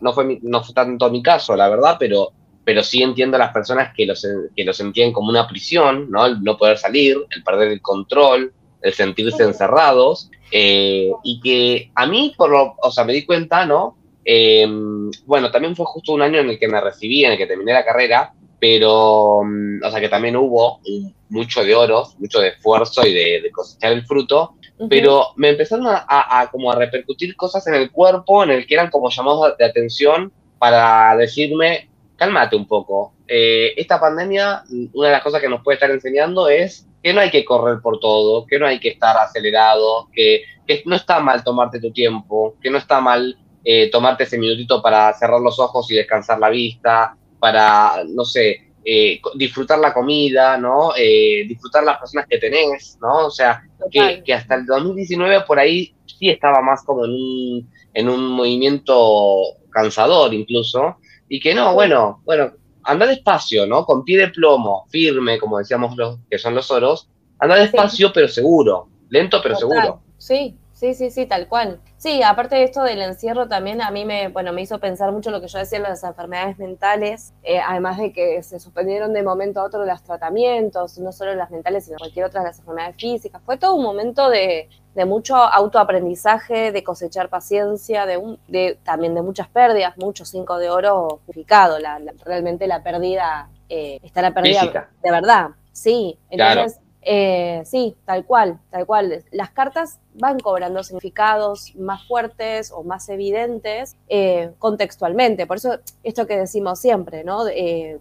no, 0.01 0.13
fue, 0.13 0.39
no 0.41 0.63
fue 0.63 0.73
tanto 0.73 1.11
mi 1.11 1.21
caso, 1.21 1.55
la 1.55 1.69
verdad, 1.69 1.97
pero, 1.99 2.31
pero 2.63 2.83
sí 2.83 3.03
entiendo 3.03 3.35
a 3.35 3.39
las 3.39 3.53
personas 3.53 3.93
que 3.95 4.05
lo, 4.05 4.13
que 4.55 4.63
lo 4.63 4.73
sentían 4.73 5.11
como 5.11 5.29
una 5.29 5.47
prisión, 5.47 6.09
¿no? 6.09 6.25
El 6.25 6.41
no 6.43 6.57
poder 6.57 6.77
salir, 6.77 7.17
el 7.29 7.43
perder 7.43 7.67
el 7.67 7.81
control, 7.81 8.53
el 8.81 8.93
sentirse 8.93 9.43
encerrados, 9.43 10.31
y 10.51 11.39
que 11.43 11.91
a 11.93 12.07
mí, 12.07 12.33
por 12.35 12.49
lo, 12.49 12.75
o 12.81 12.91
sea, 12.91 13.03
me 13.03 13.13
di 13.13 13.25
cuenta, 13.25 13.65
¿no? 13.65 13.98
Em, 14.25 15.09
bueno, 15.25 15.51
también 15.51 15.75
fue 15.75 15.85
justo 15.85 16.13
un 16.13 16.21
año 16.21 16.39
en 16.39 16.49
el 16.49 16.59
que 16.59 16.67
me 16.67 16.81
recibí, 16.81 17.25
en 17.25 17.31
el 17.31 17.37
que 17.37 17.47
terminé 17.47 17.73
la 17.73 17.85
carrera, 17.85 18.33
pero, 18.59 19.41
mm, 19.43 19.83
o 19.83 19.91
sea, 19.91 19.99
que 19.99 20.09
también 20.09 20.35
hubo 20.35 20.81
mucho 21.29 21.63
de 21.63 21.75
oro, 21.75 22.07
mucho 22.17 22.39
de 22.39 22.49
esfuerzo 22.49 23.05
y 23.05 23.13
de, 23.13 23.49
cosechar 23.51 23.93
el 23.93 24.05
fruto, 24.05 24.55
pero 24.89 25.27
me 25.35 25.49
empezaron 25.49 25.87
a, 25.89 26.49
como 26.51 26.71
a 26.71 26.75
repercutir 26.75 27.35
cosas 27.35 27.65
en 27.67 27.75
el 27.75 27.91
cuerpo, 27.91 28.43
en 28.43 28.51
el 28.51 28.67
que 28.67 28.75
eran 28.75 28.89
como 28.89 29.09
llamados 29.09 29.57
de 29.57 29.65
atención 29.65 30.31
para 30.57 31.15
decirme, 31.17 31.89
cálmate 32.15 32.55
un 32.55 32.67
poco. 32.67 33.13
Eh, 33.27 33.73
esta 33.77 33.99
pandemia, 33.99 34.63
una 34.93 35.07
de 35.07 35.13
las 35.13 35.23
cosas 35.23 35.41
que 35.41 35.49
nos 35.49 35.63
puede 35.63 35.75
estar 35.75 35.91
enseñando 35.91 36.47
es 36.49 36.87
que 37.03 37.13
no 37.13 37.21
hay 37.21 37.29
que 37.29 37.45
correr 37.45 37.79
por 37.81 37.99
todo, 37.99 38.45
que 38.45 38.59
no 38.59 38.67
hay 38.67 38.79
que 38.79 38.89
estar 38.89 39.17
acelerado, 39.17 40.07
que, 40.13 40.43
que 40.67 40.83
no 40.85 40.95
está 40.95 41.19
mal 41.19 41.43
tomarte 41.43 41.79
tu 41.79 41.91
tiempo, 41.91 42.55
que 42.61 42.69
no 42.69 42.77
está 42.77 42.99
mal 42.99 43.37
eh, 43.63 43.89
tomarte 43.91 44.23
ese 44.23 44.37
minutito 44.37 44.81
para 44.81 45.13
cerrar 45.13 45.41
los 45.41 45.59
ojos 45.59 45.89
y 45.91 45.95
descansar 45.95 46.39
la 46.39 46.49
vista, 46.49 47.15
para, 47.39 48.03
no 48.07 48.25
sé, 48.25 48.69
eh, 48.83 49.21
disfrutar 49.35 49.79
la 49.79 49.93
comida, 49.93 50.57
¿no? 50.57 50.93
Eh, 50.97 51.45
disfrutar 51.47 51.83
las 51.83 51.99
personas 51.99 52.27
que 52.27 52.37
tenés, 52.37 52.97
¿no? 53.01 53.27
O 53.27 53.31
sea, 53.31 53.61
que, 53.91 54.23
que, 54.23 54.33
hasta 54.33 54.55
el 54.55 54.65
2019 54.65 55.41
por 55.41 55.59
ahí 55.59 55.93
sí 56.05 56.29
estaba 56.29 56.61
más 56.61 56.83
como 56.83 57.05
en 57.05 57.11
un, 57.11 57.69
en 57.93 58.09
un 58.09 58.27
movimiento 58.27 59.41
cansador 59.69 60.33
incluso, 60.33 60.97
y 61.27 61.39
que 61.39 61.53
no, 61.53 61.73
bueno, 61.73 62.21
bueno, 62.25 62.51
anda 62.83 63.05
despacio, 63.05 63.67
¿no? 63.67 63.85
Con 63.85 64.03
pie 64.03 64.17
de 64.17 64.29
plomo, 64.29 64.87
firme, 64.89 65.39
como 65.39 65.59
decíamos 65.59 65.95
los 65.95 66.19
que 66.29 66.39
son 66.39 66.55
los 66.55 66.71
oros, 66.71 67.09
anda 67.37 67.55
despacio 67.55 68.11
pero 68.13 68.27
seguro, 68.27 68.89
lento 69.09 69.39
pero 69.43 69.55
seguro. 69.55 70.01
Sí, 70.17 70.55
sí, 70.79 70.93
sí, 70.93 71.11
sí, 71.11 71.25
tal 71.25 71.47
cual. 71.47 71.81
Sí, 71.97 72.23
aparte 72.23 72.55
de 72.55 72.63
esto 72.63 72.83
del 72.83 73.01
encierro 73.01 73.49
también 73.49 73.81
a 73.81 73.91
mí 73.91 74.05
me, 74.05 74.29
bueno, 74.29 74.53
me 74.53 74.61
hizo 74.61 74.79
pensar 74.79 75.11
mucho 75.11 75.29
lo 75.29 75.41
que 75.41 75.47
yo 75.47 75.59
decía 75.59 75.79
de 75.79 75.89
las 75.89 76.03
enfermedades 76.03 76.57
mentales, 76.57 77.33
eh, 77.43 77.59
además 77.59 77.97
de 77.97 78.13
que 78.13 78.41
se 78.43 78.59
suspendieron 78.59 79.11
de 79.11 79.21
momento 79.21 79.59
a 79.59 79.65
otro 79.65 79.85
los 79.85 80.01
tratamientos, 80.03 80.97
no 80.97 81.11
solo 81.11 81.35
las 81.35 81.51
mentales, 81.51 81.85
sino 81.85 81.97
cualquier 81.97 82.25
otra 82.25 82.41
de 82.41 82.47
las 82.47 82.59
enfermedades 82.59 82.95
físicas. 82.95 83.41
Fue 83.45 83.57
todo 83.57 83.75
un 83.75 83.83
momento 83.83 84.29
de, 84.29 84.69
de 84.95 85.05
mucho 85.05 85.35
autoaprendizaje, 85.35 86.71
de 86.71 86.83
cosechar 86.83 87.27
paciencia, 87.27 88.05
de, 88.05 88.15
un, 88.15 88.39
de 88.47 88.79
también 88.83 89.13
de 89.15 89.21
muchas 89.21 89.49
pérdidas, 89.49 89.97
muchos 89.97 90.29
cinco 90.29 90.57
de 90.57 90.69
oro 90.69 91.19
justificado, 91.25 91.77
la, 91.79 91.99
realmente 92.23 92.67
la 92.67 92.81
pérdida 92.83 93.49
eh, 93.67 93.99
está 94.01 94.21
la 94.21 94.33
pérdida 94.33 94.89
de 95.03 95.11
verdad. 95.11 95.49
Sí, 95.73 96.17
entonces, 96.29 96.79
eh, 97.01 97.61
sí, 97.65 97.95
tal 98.05 98.25
cual, 98.25 98.59
tal 98.69 98.85
cual. 98.85 99.23
Las 99.31 99.51
cartas 99.51 99.99
van 100.13 100.39
cobrando 100.39 100.83
significados 100.83 101.73
más 101.75 102.05
fuertes 102.07 102.71
o 102.71 102.83
más 102.83 103.07
evidentes 103.09 103.95
eh, 104.07 104.51
contextualmente. 104.59 105.47
Por 105.47 105.57
eso, 105.57 105.79
esto 106.03 106.27
que 106.27 106.37
decimos 106.37 106.79
siempre, 106.79 107.23
¿no? 107.23 107.45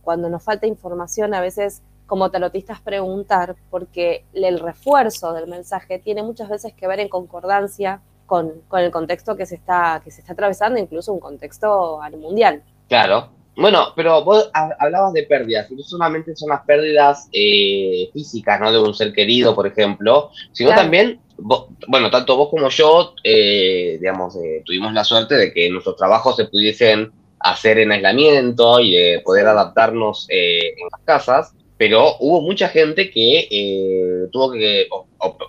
cuando 0.02 0.28
nos 0.28 0.42
falta 0.42 0.66
información, 0.66 1.34
a 1.34 1.40
veces 1.40 1.82
como 2.06 2.30
tarotistas 2.30 2.80
preguntar, 2.80 3.54
porque 3.70 4.24
el 4.32 4.58
refuerzo 4.58 5.34
del 5.34 5.46
mensaje 5.46 5.98
tiene 5.98 6.22
muchas 6.22 6.48
veces 6.48 6.72
que 6.72 6.88
ver 6.88 7.00
en 7.00 7.08
concordancia 7.08 8.00
con, 8.26 8.62
el 8.72 8.90
contexto 8.90 9.36
que 9.36 9.46
se, 9.46 9.56
está, 9.56 10.00
que 10.02 10.10
se 10.10 10.22
está 10.22 10.32
atravesando, 10.32 10.78
incluso 10.78 11.12
un 11.12 11.20
contexto 11.20 12.00
mundial. 12.18 12.62
Claro. 12.88 13.37
Bueno, 13.60 13.88
pero 13.96 14.22
vos 14.24 14.50
hablabas 14.52 15.12
de 15.12 15.24
pérdidas, 15.24 15.70
y 15.70 15.74
no 15.74 15.82
solamente 15.82 16.34
son 16.36 16.50
las 16.50 16.62
pérdidas 16.64 17.28
eh, 17.32 18.08
físicas, 18.12 18.60
¿no? 18.60 18.72
De 18.72 18.78
un 18.78 18.94
ser 18.94 19.12
querido, 19.12 19.54
por 19.54 19.66
ejemplo, 19.66 20.30
sino 20.52 20.70
también, 20.70 21.20
bueno, 21.36 22.10
tanto 22.10 22.36
vos 22.36 22.50
como 22.50 22.68
yo, 22.68 23.14
eh, 23.24 23.98
digamos, 24.00 24.36
eh, 24.36 24.62
tuvimos 24.64 24.92
la 24.92 25.04
suerte 25.04 25.34
de 25.34 25.52
que 25.52 25.70
nuestros 25.70 25.96
trabajos 25.96 26.36
se 26.36 26.46
pudiesen 26.46 27.12
hacer 27.40 27.78
en 27.78 27.92
aislamiento 27.92 28.80
y 28.80 28.92
de 28.96 29.20
poder 29.24 29.46
adaptarnos 29.46 30.26
en 30.28 30.74
las 30.90 31.00
casas 31.04 31.54
pero 31.78 32.16
hubo 32.18 32.42
mucha 32.42 32.68
gente 32.68 33.08
que 33.08 33.46
eh, 33.50 34.28
tuvo 34.32 34.50
que, 34.50 34.88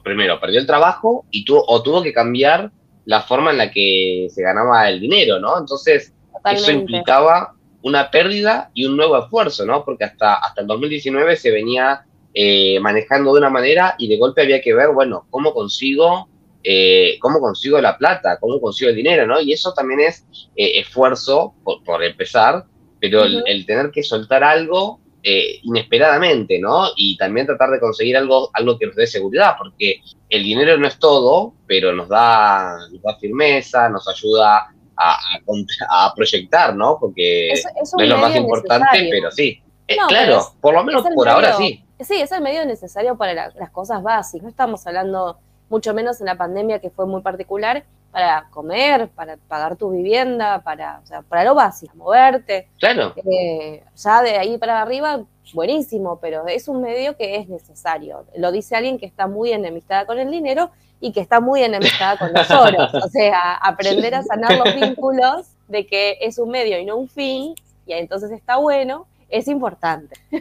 primero, 0.04 0.40
perdió 0.40 0.60
el 0.60 0.68
trabajo 0.68 1.26
y 1.32 1.44
tuvo, 1.44 1.66
o 1.68 1.82
tuvo 1.82 2.04
que 2.04 2.14
cambiar 2.14 2.72
la 3.06 3.22
forma 3.22 3.50
en 3.50 3.58
la 3.58 3.72
que 3.72 4.28
se 4.30 4.44
ganaba 4.44 4.88
el 4.88 5.00
dinero, 5.00 5.40
¿no? 5.40 5.58
Entonces, 5.58 6.14
eso 6.46 6.72
implicaba 6.72 7.56
una 7.82 8.12
pérdida 8.12 8.72
y 8.74 8.86
un 8.86 8.98
nuevo 8.98 9.18
esfuerzo, 9.18 9.66
¿no? 9.66 9.84
Porque 9.86 10.04
hasta, 10.04 10.36
hasta 10.36 10.62
el 10.62 10.68
2019 10.68 11.36
se 11.38 11.52
venía 11.52 12.06
eh, 12.34 12.80
manejando 12.80 13.34
de 13.34 13.40
una 13.40 13.50
manera 13.50 13.96
y 13.98 14.08
de 14.08 14.18
golpe 14.18 14.42
había 14.42 14.62
que 14.62 14.74
ver, 14.74 14.90
bueno, 14.94 15.26
cómo 15.30 15.54
consigo, 15.54 16.30
eh, 16.64 17.18
cómo 17.20 17.40
consigo 17.40 17.80
la 17.82 17.98
plata, 17.98 18.38
cómo 18.40 18.60
consigo 18.60 18.90
el 18.90 18.96
dinero, 18.96 19.26
¿no? 19.26 19.40
Y 19.40 19.54
eso 19.54 19.74
también 19.74 20.02
es 20.02 20.26
esfuerzo, 20.56 21.54
por, 21.64 22.04
empezar, 22.04 22.66
pero 23.00 23.24
el, 23.24 23.66
tener 23.66 23.92
que 23.92 24.04
soltar 24.04 24.44
algo 24.44 25.00
eh, 25.22 25.60
inesperadamente, 25.64 26.60
¿no? 26.60 26.88
Y 26.96 27.18
también 27.18 27.46
tratar 27.46 27.72
de 27.72 27.80
conseguir 27.80 28.16
algo, 28.16 28.50
algo 28.54 28.80
que 28.80 28.88
nos 28.88 28.96
dé 28.96 29.06
seguridad, 29.06 29.56
porque 29.58 30.02
el 30.30 30.44
dinero 30.44 30.78
no 30.78 30.88
es 30.88 30.98
todo, 30.98 31.54
pero 31.68 31.92
nos 31.94 32.08
da, 32.08 32.78
firmeza, 33.20 33.90
nos 33.90 34.08
ayuda 34.08 34.68
a, 35.00 36.14
proyectar, 36.16 36.76
¿no? 36.76 36.98
Porque 37.00 37.54
no 37.98 38.04
es 38.04 38.10
lo 38.10 38.18
más 38.18 38.36
importante, 38.36 39.08
pero 39.10 39.32
sí. 39.32 39.62
Eh, 39.88 39.98
claro, 40.08 40.54
por 40.62 40.74
lo 40.74 40.84
menos 40.84 41.04
por 41.16 41.28
ahora 41.28 41.56
sí. 41.58 41.84
Sí, 42.00 42.16
es 42.16 42.32
el 42.32 42.42
medio 42.42 42.66
necesario 42.66 43.18
para 43.18 43.52
las 43.56 43.70
cosas 43.72 44.04
básicas. 44.04 44.44
No 44.44 44.50
estamos 44.50 44.86
hablando 44.88 45.40
mucho 45.70 45.94
menos 45.94 46.20
en 46.20 46.28
la 46.28 46.36
pandemia 46.36 46.80
que 46.80 46.90
fue 46.90 47.06
muy 47.06 47.22
particular, 47.22 47.84
para 48.12 48.48
comer, 48.50 49.10
para 49.10 49.38
pagar 49.38 49.76
tu 49.76 49.92
vivienda, 49.92 50.62
para, 50.64 51.00
o 51.04 51.06
sea, 51.06 51.22
para 51.22 51.44
lo 51.44 51.56
básico, 51.56 51.96
moverte. 51.96 52.68
Claro. 52.80 53.14
Eh, 53.32 53.84
ya 53.96 54.22
de 54.22 54.38
ahí 54.38 54.58
para 54.58 54.82
arriba, 54.82 55.24
buenísimo, 55.54 56.20
pero 56.20 56.48
es 56.48 56.68
un 56.68 56.82
medio 56.82 57.16
que 57.16 57.36
es 57.36 57.48
necesario. 57.48 58.26
Lo 58.36 58.52
dice 58.52 58.76
alguien 58.76 58.98
que 58.98 59.06
está 59.06 59.28
muy 59.28 59.52
enemistada 59.52 60.06
con 60.06 60.18
el 60.18 60.32
dinero 60.32 60.72
y 61.02 61.12
que 61.12 61.22
está 61.22 61.40
muy 61.40 61.64
enemistada 61.64 62.18
con 62.18 62.34
los 62.34 62.50
oros. 62.52 62.94
O 62.94 63.08
sea, 63.10 63.56
aprender 63.56 64.16
a 64.16 64.24
sanar 64.24 64.58
los 64.58 64.76
vínculos 64.76 65.48
de 65.68 65.86
que 65.86 66.18
es 66.22 66.38
un 66.38 66.50
medio 66.50 66.80
y 66.80 66.86
no 66.86 66.98
un 66.98 67.10
fin, 67.10 67.56
y 67.86 67.94
entonces 67.94 68.32
está 68.32 68.58
bueno, 68.58 69.08
es 69.30 69.48
importante. 69.48 70.16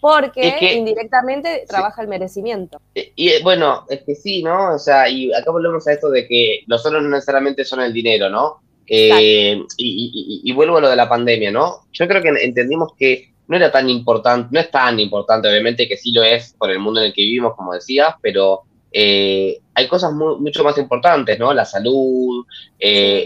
porque 0.00 0.74
indirectamente 0.76 1.64
trabaja 1.68 2.02
el 2.02 2.08
merecimiento. 2.08 2.80
Y, 2.94 3.28
eh, 3.28 3.40
bueno, 3.42 3.84
es 3.88 4.02
que 4.02 4.14
sí, 4.14 4.42
¿no? 4.42 4.74
O 4.74 4.78
sea, 4.78 5.08
y 5.08 5.32
acá 5.32 5.50
volvemos 5.50 5.86
a 5.86 5.92
esto 5.92 6.10
de 6.10 6.26
que 6.26 6.60
los 6.66 6.82
solos 6.82 7.02
no 7.02 7.10
necesariamente 7.10 7.64
son 7.64 7.80
el 7.80 7.92
dinero, 7.92 8.30
¿no? 8.30 8.60
Eh, 8.86 9.62
y, 9.76 10.52
vuelvo 10.52 10.78
a 10.78 10.80
lo 10.80 10.88
de 10.88 10.96
la 10.96 11.08
pandemia, 11.08 11.52
¿no? 11.52 11.84
Yo 11.92 12.08
creo 12.08 12.22
que 12.22 12.30
entendimos 12.30 12.92
que 12.98 13.30
no 13.46 13.56
era 13.56 13.70
tan 13.70 13.88
importante, 13.88 14.48
no 14.50 14.58
es 14.58 14.70
tan 14.70 14.98
importante, 14.98 15.48
obviamente 15.48 15.86
que 15.86 15.96
sí 15.96 16.12
lo 16.12 16.24
es 16.24 16.54
por 16.58 16.70
el 16.70 16.80
mundo 16.80 17.00
en 17.00 17.06
el 17.06 17.12
que 17.12 17.20
vivimos, 17.20 17.54
como 17.54 17.74
decías, 17.74 18.14
pero 18.20 18.62
eh, 18.92 19.58
hay 19.74 19.88
cosas 19.88 20.12
mucho 20.12 20.64
más 20.64 20.76
importantes, 20.78 21.38
¿no? 21.38 21.54
La 21.54 21.64
salud, 21.64 22.44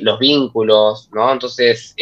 los 0.02 0.18
vínculos, 0.18 1.08
¿no? 1.12 1.32
Entonces, 1.32 1.96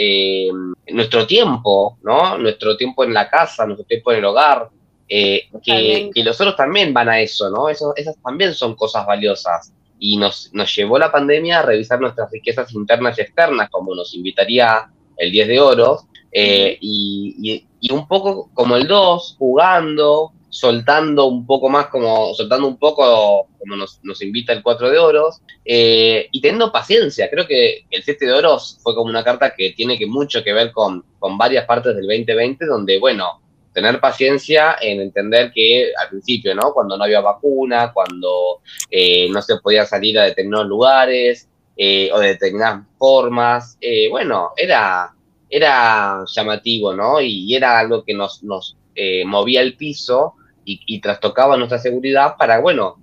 nuestro 0.89 1.27
tiempo, 1.27 1.99
¿no? 2.03 2.37
Nuestro 2.39 2.77
tiempo 2.77 3.05
en 3.05 3.15
la 3.15 3.31
casa, 3.31 3.65
nuestro 3.65 3.87
tiempo 3.87 4.13
en 4.13 4.19
el 4.19 4.25
hogar, 4.27 4.69
eh, 5.15 5.49
que, 5.63 6.11
los 6.25 6.41
otros 6.41 6.57
también 6.57 6.95
van 6.95 7.11
a 7.11 7.21
eso, 7.21 7.51
¿no? 7.51 7.69
Eso, 7.69 7.93
esas 7.97 8.17
también 8.23 8.55
son 8.55 8.75
cosas 8.75 9.07
valiosas. 9.07 9.71
Y 9.99 10.17
nos, 10.17 10.49
nos 10.55 10.75
llevó 10.75 10.99
la 10.99 11.13
pandemia 11.13 11.59
a 11.59 11.63
revisar 11.63 12.01
nuestras 12.01 12.31
riquezas 12.31 12.73
internas 12.73 13.19
y 13.19 13.21
externas, 13.21 13.69
como 13.69 13.95
nos 13.95 14.15
invitaría 14.15 14.91
el 15.19 15.31
10 15.31 15.49
de 15.49 15.61
oro, 15.61 15.99
eh, 16.33 16.79
y, 16.81 17.67
y, 17.79 17.93
un 17.93 18.09
poco 18.09 18.49
como 18.55 18.77
el 18.77 18.87
2, 18.87 19.37
jugando, 19.39 20.33
soltando 20.53 21.25
un 21.29 21.47
poco 21.47 21.71
más, 21.71 21.87
como 21.87 22.35
soltando 22.35 22.69
un 22.69 22.77
poco 22.77 23.49
como 23.59 23.75
nos, 23.75 24.01
nos 24.03 24.21
invita 24.21 24.53
el 24.53 24.63
4 24.63 24.91
de 24.91 24.99
oros, 24.99 25.41
eh, 25.65 26.29
y 26.31 26.43
teniendo 26.43 26.71
paciencia. 26.71 27.31
Creo 27.31 27.47
que 27.47 27.87
el 27.89 28.03
7 28.03 28.27
de 28.27 28.33
oros 28.35 28.79
fue 28.83 28.95
como 28.95 29.09
una 29.09 29.25
carta 29.25 29.55
que 29.55 29.71
tiene 29.71 29.97
que 29.97 30.07
mucho 30.07 30.45
que 30.45 30.53
ver 30.53 30.71
con, 30.71 31.05
con 31.19 31.39
varias 31.39 31.65
partes 31.65 31.97
del 31.97 32.07
2020, 32.07 32.67
donde, 32.67 32.99
bueno, 32.99 33.41
tener 33.73 33.99
paciencia 33.99 34.77
en 34.79 35.01
entender 35.01 35.53
que 35.55 35.91
al 35.99 36.11
principio, 36.11 36.55
¿no? 36.55 36.75
Cuando 36.75 36.99
no 36.99 37.05
había 37.05 37.23
vacuna, 37.23 37.91
cuando 37.95 38.61
eh, 38.91 39.31
no 39.31 39.41
se 39.41 39.57
podía 39.57 39.87
salir 39.87 40.19
a 40.19 40.25
determinados 40.25 40.67
lugares 40.67 41.49
eh, 41.79 42.11
o 42.13 42.19
de 42.19 42.29
determinadas 42.29 42.85
formas, 42.99 43.79
bueno, 44.11 44.51
era, 44.55 45.15
era 45.49 46.23
llamativo, 46.27 46.93
¿no? 46.93 47.23
Y, 47.23 47.55
era 47.55 47.79
algo 47.79 48.05
que 48.05 48.13
nos, 48.13 48.43
nos 48.43 48.77
movía 49.25 49.63
el 49.63 49.79
piso 49.79 50.35
y, 50.65 51.01
trastocaba 51.01 51.57
nuestra 51.57 51.79
seguridad 51.79 52.37
para, 52.37 52.61
bueno, 52.61 52.97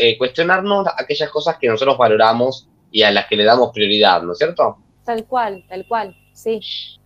eh, 0.00 0.16
cuestionarnos 0.18 0.86
aquellas 0.96 1.30
cosas 1.30 1.56
que 1.58 1.68
nosotros 1.68 1.96
valoramos 1.98 2.68
y 2.90 3.02
a 3.02 3.10
las 3.10 3.26
que 3.26 3.36
le 3.36 3.44
damos 3.44 3.72
prioridad, 3.72 4.22
¿no 4.22 4.32
es 4.32 4.38
cierto? 4.38 4.78
Tal 5.04 5.24
cual, 5.24 5.64
tal 5.68 5.86
cual, 5.86 6.16
sí. 6.32 6.60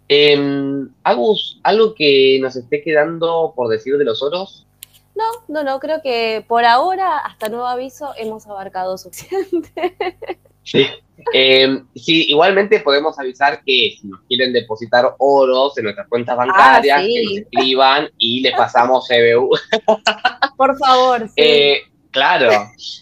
Eh, 0.08 0.86
Agus, 1.02 1.58
¿algo 1.62 1.94
que 1.94 2.38
nos 2.40 2.56
esté 2.56 2.82
quedando 2.82 3.52
por 3.56 3.68
decir 3.68 3.96
de 3.96 4.04
los 4.04 4.22
oros? 4.22 4.66
No, 5.14 5.24
no, 5.48 5.62
no, 5.62 5.78
creo 5.78 6.02
que 6.02 6.44
por 6.46 6.64
ahora, 6.64 7.18
hasta 7.18 7.48
nuevo 7.48 7.66
aviso, 7.66 8.12
hemos 8.16 8.46
abarcado 8.46 8.98
suficiente. 8.98 9.96
Sí. 10.64 10.86
Em, 11.32 11.86
sí, 11.94 12.26
igualmente 12.28 12.80
podemos 12.80 13.18
avisar 13.18 13.62
que 13.64 13.96
si 14.00 14.06
nos 14.06 14.20
quieren 14.22 14.52
depositar 14.52 15.14
oros 15.18 15.76
en 15.78 15.84
nuestras 15.84 16.08
cuentas 16.08 16.36
bancarias, 16.36 16.98
ah, 16.98 17.02
que 17.02 17.24
nos 17.24 17.38
escriban 17.38 18.08
y 18.18 18.40
les 18.40 18.52
pasamos 18.54 19.06
CBU. 19.08 19.50
Por 20.56 20.78
favor. 20.78 21.28
Sí. 21.28 21.34
Eh, 21.36 21.82
claro. 22.10 22.50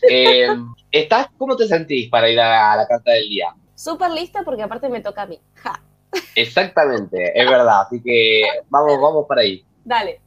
Em, 0.02 0.66
¿estás, 0.90 1.28
¿Cómo 1.38 1.56
te 1.56 1.66
sentís 1.66 2.08
para 2.10 2.30
ir 2.30 2.38
a, 2.40 2.76
la 2.76 2.86
carta 2.86 3.12
del 3.12 3.28
día? 3.28 3.54
Súper 3.74 4.10
lista 4.10 4.42
porque 4.44 4.62
aparte 4.62 4.88
me 4.88 5.00
toca 5.00 5.22
a 5.22 5.26
mí. 5.26 5.40
Exactamente, 6.34 7.32
es 7.34 7.48
verdad. 7.48 7.82
Así 7.82 8.00
que 8.02 8.42
vamos, 8.68 9.00
vamos 9.00 9.26
para 9.26 9.40
ahí. 9.40 9.64
Dale. 9.84 10.20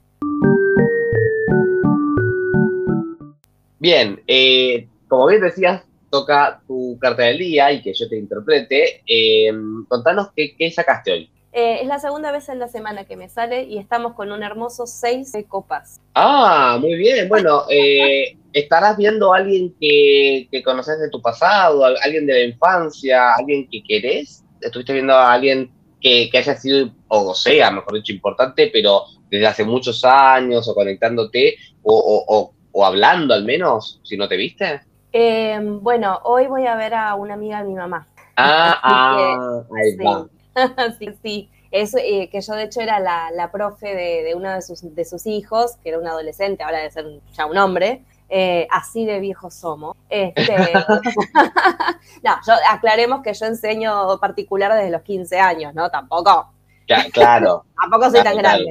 Bien, 3.80 4.21
eh, 4.28 4.88
como 5.08 5.28
bien 5.28 5.41
decías, 5.41 5.84
toca 6.15 6.62
tu 6.65 6.97
carta 6.97 7.23
del 7.23 7.39
día 7.39 7.73
y 7.73 7.82
que 7.82 7.93
yo 7.93 8.08
te 8.08 8.17
interprete. 8.17 9.01
Eh, 9.06 9.51
contanos 9.89 10.30
qué, 10.34 10.71
sacaste 10.71 11.12
hoy. 11.12 11.30
Eh, 11.51 11.80
es 11.82 11.88
la 11.88 11.99
segunda 11.99 12.32
vez 12.32 12.47
en 12.47 12.60
la 12.60 12.69
semana 12.69 13.04
que 13.04 13.17
me 13.17 13.28
sale 13.28 13.63
y 13.63 13.78
estamos 13.78 14.13
con 14.13 14.32
un 14.32 14.41
hermoso 14.41 14.88
seis 14.88 15.34
de 15.34 15.43
copas. 15.43 15.99
Ah, 16.13 16.78
muy 16.80 16.95
bien. 16.95 17.28
Bueno, 17.28 17.63
eh, 17.69 18.38
estarás 18.54 18.95
viendo 18.95 19.34
a 19.34 19.38
alguien 19.39 19.75
que, 19.80 20.47
conoces 20.63 20.99
de 20.99 21.10
tu 21.10 21.21
pasado, 21.21 21.84
alguien 21.84 22.25
de 22.25 22.34
la 22.34 22.43
infancia, 22.45 23.34
alguien 23.34 23.67
que 23.69 23.84
querés. 23.84 24.45
¿Estuviste 24.62 24.93
viendo 24.93 25.13
a 25.13 25.34
alguien 25.34 25.69
que, 25.99 26.30
haya 26.34 26.56
sido, 26.56 26.91
o 27.10 27.36
sea, 27.36 27.71
mejor 27.71 27.95
dicho, 27.95 28.13
importante, 28.13 28.69
pero 28.71 29.04
desde 29.30 29.47
hace 29.47 29.65
muchos 29.65 30.06
años, 30.06 30.65
o 30.69 30.73
conectándote, 30.73 31.58
o, 31.84 32.54
o 32.71 32.86
hablando 32.86 33.34
al 33.34 33.43
menos, 33.43 33.99
si 34.04 34.15
no 34.15 34.30
te 34.30 34.38
viste? 34.38 34.80
Eh, 35.17 35.58
bueno, 35.62 36.19
hoy 36.25 36.47
voy 36.47 36.67
a 36.67 36.75
ver 36.75 36.93
a 36.93 37.15
una 37.15 37.36
amiga 37.36 37.60
de 37.60 37.69
mi 37.69 37.73
mamá. 37.73 38.06
Ah, 38.36 38.78
ah 38.84 39.62
ahí 39.73 39.91
sí. 39.91 40.04
va. 40.04 40.28
sí, 40.99 41.08
sí. 41.23 41.49
Eh, 41.71 42.30
que 42.30 42.41
yo 42.41 42.54
de 42.54 42.63
hecho 42.63 42.82
era 42.82 42.99
la, 42.99 43.49
profe 43.49 43.95
de, 43.95 44.36
uno 44.36 44.51
de 44.51 44.62
sus, 44.62 44.93
de 44.93 45.06
sus 45.06 45.25
hijos, 45.25 45.78
que 45.82 45.89
era 45.89 45.99
un 45.99 46.08
adolescente, 46.08 46.63
ahora 46.63 46.80
de 46.80 46.91
ser 46.91 47.06
ya 47.32 47.45
un 47.45 47.58
hombre. 47.58 48.04
Eh, 48.28 48.67
así 48.69 49.06
de 49.06 49.21
viejos 49.21 49.54
somos. 49.54 49.95
Este, 50.10 50.54
no, 52.23 52.36
yo, 52.45 52.54
aclaremos 52.69 53.21
que 53.21 53.34
yo 53.34 53.45
enseño 53.45 54.19
particular 54.19 54.73
desde 54.73 54.91
los 54.91 55.04
15 55.04 55.39
años, 55.39 55.73
¿no? 55.73 55.89
Tampoco 55.89 56.49
claro. 57.13 57.63
Tampoco 57.80 58.12
soy 58.12 58.21
tan 58.21 58.38
grande. 58.38 58.65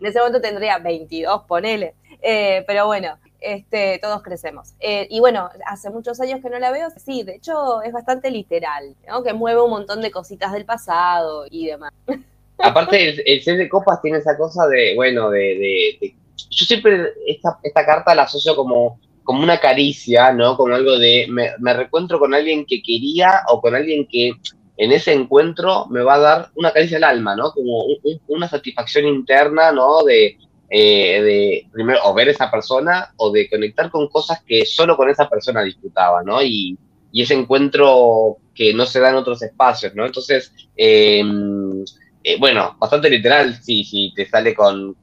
En 0.00 0.06
ese 0.06 0.18
momento 0.18 0.40
tendría 0.40 0.78
22, 0.78 1.42
ponele. 1.42 1.94
Eh, 2.22 2.64
pero 2.66 2.86
bueno, 2.86 3.18
este, 3.40 3.98
todos 4.00 4.22
crecemos. 4.22 4.74
Eh, 4.80 5.06
y 5.10 5.20
bueno, 5.20 5.50
hace 5.66 5.90
muchos 5.90 6.20
años 6.20 6.40
que 6.42 6.50
no 6.50 6.58
la 6.58 6.70
veo, 6.70 6.88
sí, 6.96 7.22
de 7.22 7.36
hecho 7.36 7.82
es 7.82 7.92
bastante 7.92 8.30
literal, 8.30 8.94
¿no? 9.08 9.22
Que 9.22 9.32
mueve 9.32 9.62
un 9.62 9.70
montón 9.70 10.00
de 10.00 10.10
cositas 10.10 10.52
del 10.52 10.64
pasado 10.64 11.46
y 11.50 11.66
demás. 11.66 11.92
Aparte, 12.58 13.08
el, 13.08 13.22
el 13.26 13.58
de 13.58 13.68
copas 13.68 14.02
tiene 14.02 14.18
esa 14.18 14.36
cosa 14.36 14.66
de, 14.66 14.94
bueno, 14.94 15.30
de, 15.30 16.14
yo 16.50 16.66
siempre 16.66 17.12
esta, 17.26 17.58
carta 17.86 18.14
la 18.14 18.22
asocio 18.22 18.54
como, 18.54 19.00
como 19.24 19.42
una 19.42 19.58
caricia, 19.58 20.32
¿no? 20.32 20.56
Como 20.56 20.74
algo 20.74 20.98
de, 20.98 21.26
me, 21.30 21.50
me 21.58 21.88
con 21.90 22.34
alguien 22.34 22.66
que 22.66 22.82
quería 22.82 23.42
o 23.48 23.60
con 23.60 23.74
alguien 23.74 24.06
que 24.06 24.32
en 24.76 24.92
ese 24.92 25.12
encuentro 25.12 25.86
me 25.88 26.02
va 26.02 26.14
a 26.14 26.18
dar 26.18 26.50
una 26.54 26.72
caricia 26.72 26.96
al 26.98 27.04
alma, 27.04 27.36
¿no? 27.36 27.52
Como 27.52 27.84
una 28.28 28.48
satisfacción 28.48 29.06
interna, 29.06 29.72
¿no? 29.72 30.02
De, 30.04 30.36
eh, 30.72 31.20
de 31.20 31.66
primero 31.72 31.98
o 32.04 32.14
ver 32.14 32.28
esa 32.28 32.48
persona 32.48 33.12
o 33.16 33.32
de 33.32 33.50
conectar 33.50 33.90
con 33.90 34.08
cosas 34.08 34.40
que 34.46 34.64
solo 34.64 34.96
con 34.96 35.10
esa 35.10 35.28
persona 35.28 35.62
disfrutaba, 35.62 36.22
¿no? 36.22 36.40
Y, 36.42 36.78
ese 37.12 37.34
encuentro 37.34 38.36
que 38.54 38.72
no 38.72 38.86
se 38.86 39.00
da 39.00 39.10
en 39.10 39.16
otros 39.16 39.42
espacios, 39.42 39.96
¿no? 39.96 40.06
Entonces, 40.06 40.52
em, 40.76 41.84
eh, 42.22 42.38
bueno, 42.38 42.76
bastante 42.78 43.10
literal, 43.10 43.60
sí, 43.60 43.82
sí, 43.82 44.12
te 44.14 44.28
sale 44.28 44.54
con, 44.54 44.96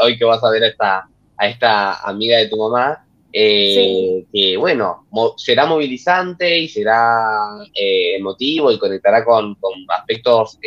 hoy 0.00 0.16
que 0.16 0.24
vas 0.24 0.44
a 0.44 0.50
ver 0.50 0.62
a 0.62 0.68
esta, 0.68 1.08
a 1.36 1.48
esta 1.48 1.94
amiga 2.08 2.38
de 2.38 2.48
tu 2.48 2.56
mamá, 2.56 3.04
eh, 3.32 4.24
que 4.32 4.56
bueno, 4.56 5.06
será 5.36 5.66
movilizante 5.66 6.58
y 6.58 6.68
será 6.68 7.58
emotivo 7.74 8.70
y 8.70 8.78
conectará 8.78 9.24
con, 9.24 9.56
aspectos 9.88 10.58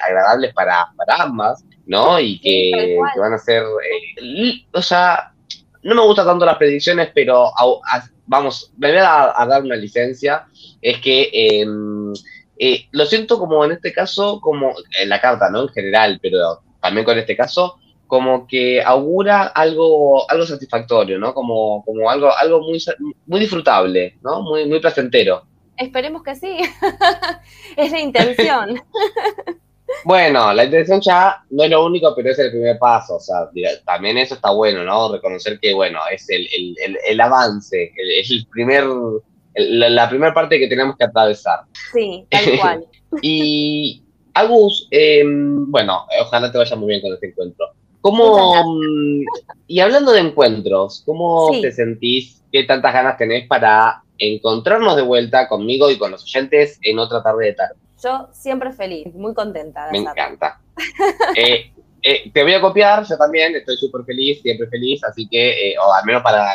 agradables 0.00 0.54
para, 0.54 0.88
para 0.96 1.22
ambas. 1.22 1.64
¿no? 1.86 2.18
Y 2.20 2.38
que, 2.40 2.98
van 3.18 3.34
a 3.34 3.38
ser, 3.38 3.62
eh, 3.62 4.64
o 4.72 4.82
sea, 4.82 5.32
no 5.82 5.94
me 5.94 6.02
gustan 6.02 6.26
tanto 6.26 6.46
las 6.46 6.56
predicciones, 6.56 7.10
pero 7.14 7.50
vamos, 8.26 8.72
me 8.76 8.88
voy 8.90 9.00
a, 9.00 9.46
dar 9.46 9.62
una 9.62 9.76
licencia, 9.76 10.46
es 10.80 10.98
que 11.00 11.30
em, 11.32 12.12
eh, 12.58 12.86
lo 12.92 13.04
siento 13.06 13.38
como 13.38 13.64
en 13.64 13.72
este 13.72 13.92
caso, 13.92 14.40
como 14.40 14.72
en 15.00 15.08
la 15.08 15.20
carta, 15.20 15.50
¿no? 15.50 15.62
En 15.62 15.68
general, 15.68 16.18
pero 16.22 16.60
también 16.80 17.04
con 17.04 17.18
este 17.18 17.36
caso, 17.36 17.78
como 18.12 18.46
que 18.46 18.82
augura 18.82 19.44
algo, 19.44 20.30
algo 20.30 20.44
satisfactorio, 20.44 21.18
¿no? 21.18 21.32
Como, 21.32 21.82
como 21.82 22.10
algo, 22.10 22.30
algo 22.36 22.60
muy, 22.60 22.78
muy 23.26 23.40
disfrutable, 23.40 24.18
¿no? 24.22 24.42
Muy, 24.42 24.66
muy 24.66 24.80
placentero. 24.80 25.46
Esperemos 25.78 26.22
que 26.22 26.36
sí. 26.36 26.58
es 27.78 27.90
la 27.90 28.00
intención. 28.00 28.82
Bueno, 30.04 30.52
la 30.52 30.64
intención 30.64 31.00
ya 31.00 31.42
no 31.50 31.64
es 31.64 31.70
lo 31.70 31.84
único, 31.86 32.14
pero 32.14 32.30
es 32.30 32.38
el 32.38 32.50
primer 32.50 32.78
paso. 32.78 33.16
O 33.16 33.20
sea, 33.20 33.48
también 33.86 34.18
eso 34.18 34.34
está 34.34 34.50
bueno, 34.50 34.84
¿no? 34.84 35.12
Reconocer 35.12 35.58
que, 35.58 35.72
bueno, 35.72 35.98
es 36.10 36.28
el, 36.28 36.46
el, 36.54 36.98
el, 37.06 37.20
avance, 37.20 37.92
es 38.18 38.30
el 38.30 38.46
primer, 38.46 38.84
la, 39.54 40.08
primera 40.08 40.34
parte 40.34 40.58
que 40.58 40.68
tenemos 40.68 40.96
que 40.96 41.04
atravesar. 41.04 41.60
Sí, 41.92 42.26
tal 42.30 42.58
cual. 42.58 42.86
y, 43.20 44.02
Agus, 44.34 44.88
em, 44.90 45.70
bueno, 45.70 46.06
ojalá 46.22 46.50
te 46.50 46.58
vaya 46.58 46.76
muy 46.76 46.88
bien 46.88 47.00
con 47.02 47.12
este 47.12 47.28
encuentro. 47.28 47.66
¿Cómo, 48.02 48.52
mm, 48.64 49.24
y 49.68 49.80
hablando 49.80 50.12
de 50.12 50.20
encuentros, 50.20 51.02
¿cómo 51.06 51.50
te 51.60 51.70
sentís? 51.70 52.42
¿Qué 52.50 52.64
tantas 52.64 52.92
ganas 52.92 53.16
tenés 53.16 53.46
para 53.46 54.02
encontrarnos 54.18 54.96
de 54.96 55.02
vuelta 55.02 55.48
conmigo 55.48 55.90
y 55.90 55.96
con 55.96 56.10
los 56.10 56.24
oyentes 56.24 56.78
en 56.82 56.98
otra 56.98 57.22
tarde 57.22 57.46
de 57.46 57.52
tarde? 57.54 57.74
Yo 58.02 58.28
siempre 58.32 58.72
feliz, 58.72 59.14
muy 59.14 59.32
contenta. 59.32 59.88
Me 59.90 59.98
encanta. 59.98 60.60
Eh, 61.36 61.70
eh, 62.02 62.30
te 62.32 62.42
voy 62.42 62.54
a 62.54 62.60
copiar, 62.60 63.06
yo 63.06 63.16
también 63.16 63.54
estoy 63.54 63.76
súper 63.76 64.04
feliz, 64.04 64.40
siempre 64.42 64.66
feliz, 64.66 65.04
así 65.04 65.28
que, 65.28 65.70
eh, 65.70 65.74
o 65.78 65.92
al 65.92 66.04
menos 66.04 66.22
para, 66.22 66.48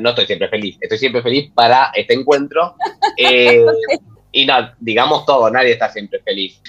no, 0.00 0.10
estoy 0.10 0.26
siempre 0.26 0.48
feliz, 0.48 0.76
estoy 0.80 0.98
siempre 0.98 1.22
feliz 1.22 1.50
para 1.54 1.90
este 1.94 2.14
encuentro. 2.14 2.76
y 4.36 4.44
no, 4.44 4.54
digamos 4.80 5.24
todo, 5.24 5.48
nadie 5.50 5.72
está 5.72 5.90
siempre 5.90 6.20
feliz. 6.20 6.60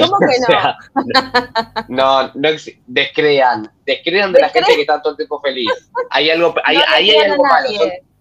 ¿Cómo 0.00 0.16
que 0.20 0.38
no? 1.88 2.22
no, 2.24 2.32
no, 2.34 2.48
descrean, 2.86 3.70
descrean 3.84 4.32
de 4.32 4.40
la 4.40 4.48
gente 4.48 4.74
que 4.74 4.80
está 4.80 5.02
todo 5.02 5.10
el 5.10 5.16
tiempo 5.18 5.38
feliz. 5.42 5.68
Hay 6.08 6.30
algo, 6.30 6.54
hay, 6.64 6.78
hay 6.88 7.10
algo 7.10 7.44
malo. 7.44 7.68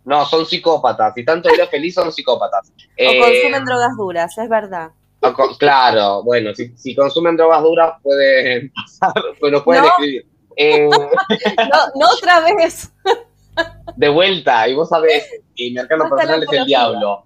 no, 0.03 0.25
son 0.25 0.45
psicópatas. 0.45 1.13
Si 1.15 1.23
tanto 1.23 1.47
eres 1.47 1.69
feliz, 1.69 1.95
son 1.95 2.11
psicópatas. 2.11 2.73
O 2.73 3.23
consumen 3.23 3.63
drogas 3.63 3.95
duras, 3.95 4.37
es 4.37 4.49
verdad. 4.49 4.89
Claro, 5.57 6.21
bueno, 6.23 6.51
si, 6.53 6.93
consumen 6.93 7.37
drogas 7.37 7.63
duras 7.63 7.93
pueden 8.03 8.69
pasar, 8.99 9.13
pues 9.39 9.61
pueden 9.63 9.85
escribir. 9.85 10.25
Eh, 10.57 10.89
no, 10.89 11.79
no 11.95 12.07
otra 12.17 12.41
vez. 12.41 12.91
De 13.95 14.09
vuelta, 14.09 14.67
y 14.67 14.75
vos 14.75 14.89
sabés, 14.89 15.25
y 15.55 15.71
mi 15.71 15.79
arcano 15.79 16.09
personal 16.09 16.43
es 16.43 16.51
el 16.51 16.65
diablo. 16.65 17.23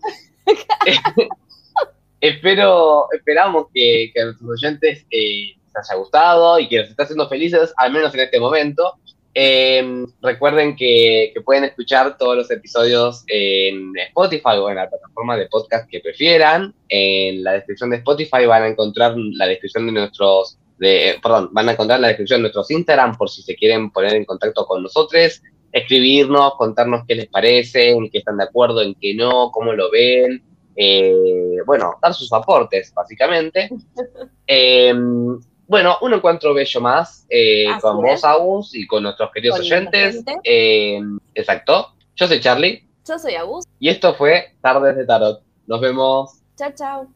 Espero, 2.24 3.10
esperamos 3.12 3.66
que, 3.74 4.14
a 4.16 4.24
nuestros 4.24 4.50
oyentes 4.52 5.06
eh, 5.12 5.58
les 5.58 5.76
haya 5.76 6.00
gustado 6.00 6.58
y 6.58 6.70
que 6.70 6.78
nos 6.78 6.90
esté 6.90 7.04
haciendo 7.04 7.28
felices, 7.28 7.74
al 7.76 7.92
menos 7.92 8.14
en 8.14 8.22
este 8.22 8.40
momento. 8.40 8.94
Em, 9.34 10.08
recuerden 10.22 10.78
que, 10.78 11.34
pueden 11.44 11.66
escuchar 11.66 12.18
todos 12.18 12.38
los 12.38 12.50
episodios 12.50 13.26
en 13.28 13.92
Spotify 14.08 14.56
o 14.58 14.70
en 14.70 14.78
la 14.78 14.90
plataforma 14.90 15.36
de 15.36 15.48
podcast 15.48 15.90
que 15.90 16.00
prefieran. 16.00 16.74
En 16.88 17.44
la 17.44 17.52
descripción 17.56 17.90
de 17.90 17.98
Spotify 17.98 18.46
van 18.46 18.64
a 18.64 18.68
encontrar 18.70 19.16
la 19.18 19.46
descripción 19.46 19.88
de 19.88 19.92
nuestros, 19.92 20.58
de, 20.78 21.20
perdón, 21.22 21.50
van 21.52 21.68
a 21.68 21.74
encontrar 21.74 22.00
la 22.00 22.08
descripción 22.08 22.38
de 22.38 22.44
nuestros 22.44 22.72
Instagram 22.72 23.18
por 23.18 23.30
si 23.30 23.42
se 23.42 23.58
quieren 23.58 23.92
poner 23.92 24.16
en 24.16 24.24
contacto 24.24 24.66
con 24.66 24.82
nosotros, 24.82 25.42
escribirnos, 25.74 26.54
contarnos 26.54 27.04
qué 27.06 27.16
les 27.16 27.28
parece, 27.28 27.90
en 27.90 28.10
qué 28.10 28.20
están 28.20 28.38
de 28.38 28.46
acuerdo, 28.46 28.82
en 28.82 28.96
qué 28.96 29.14
no, 29.14 29.52
cómo 29.52 29.74
lo 29.74 29.92
ven. 29.92 30.42
Eh, 30.76 31.58
bueno, 31.66 31.98
dar 32.02 32.14
sus 32.14 32.32
aportes, 32.34 32.94
básicamente. 32.94 33.70
Em, 34.48 35.40
bueno, 35.68 35.98
un 36.02 36.14
encuentro 36.14 36.54
bello 36.54 36.82
más 36.82 37.26
eh, 37.30 37.68
con 37.82 38.02
vos, 38.02 38.24
Agus, 38.24 38.76
y 38.76 38.86
con 38.86 39.04
nuestros 39.04 39.32
queridos 39.32 39.60
oyentes. 39.60 40.24
Eh, 40.44 41.00
exacto. 41.34 41.94
Yo 42.16 42.28
soy 42.28 42.40
Charlie. 42.40 42.88
Yo 43.08 43.18
soy 43.18 43.36
Agus. 43.36 43.66
Y 43.80 43.90
esto 43.90 44.14
fue 44.14 44.56
Tardes 44.62 44.98
de 44.98 45.06
Tarot. 45.06 45.42
Nos 45.66 45.82
vemos. 45.82 46.42
Chao, 46.58 46.72
chao. 46.76 47.08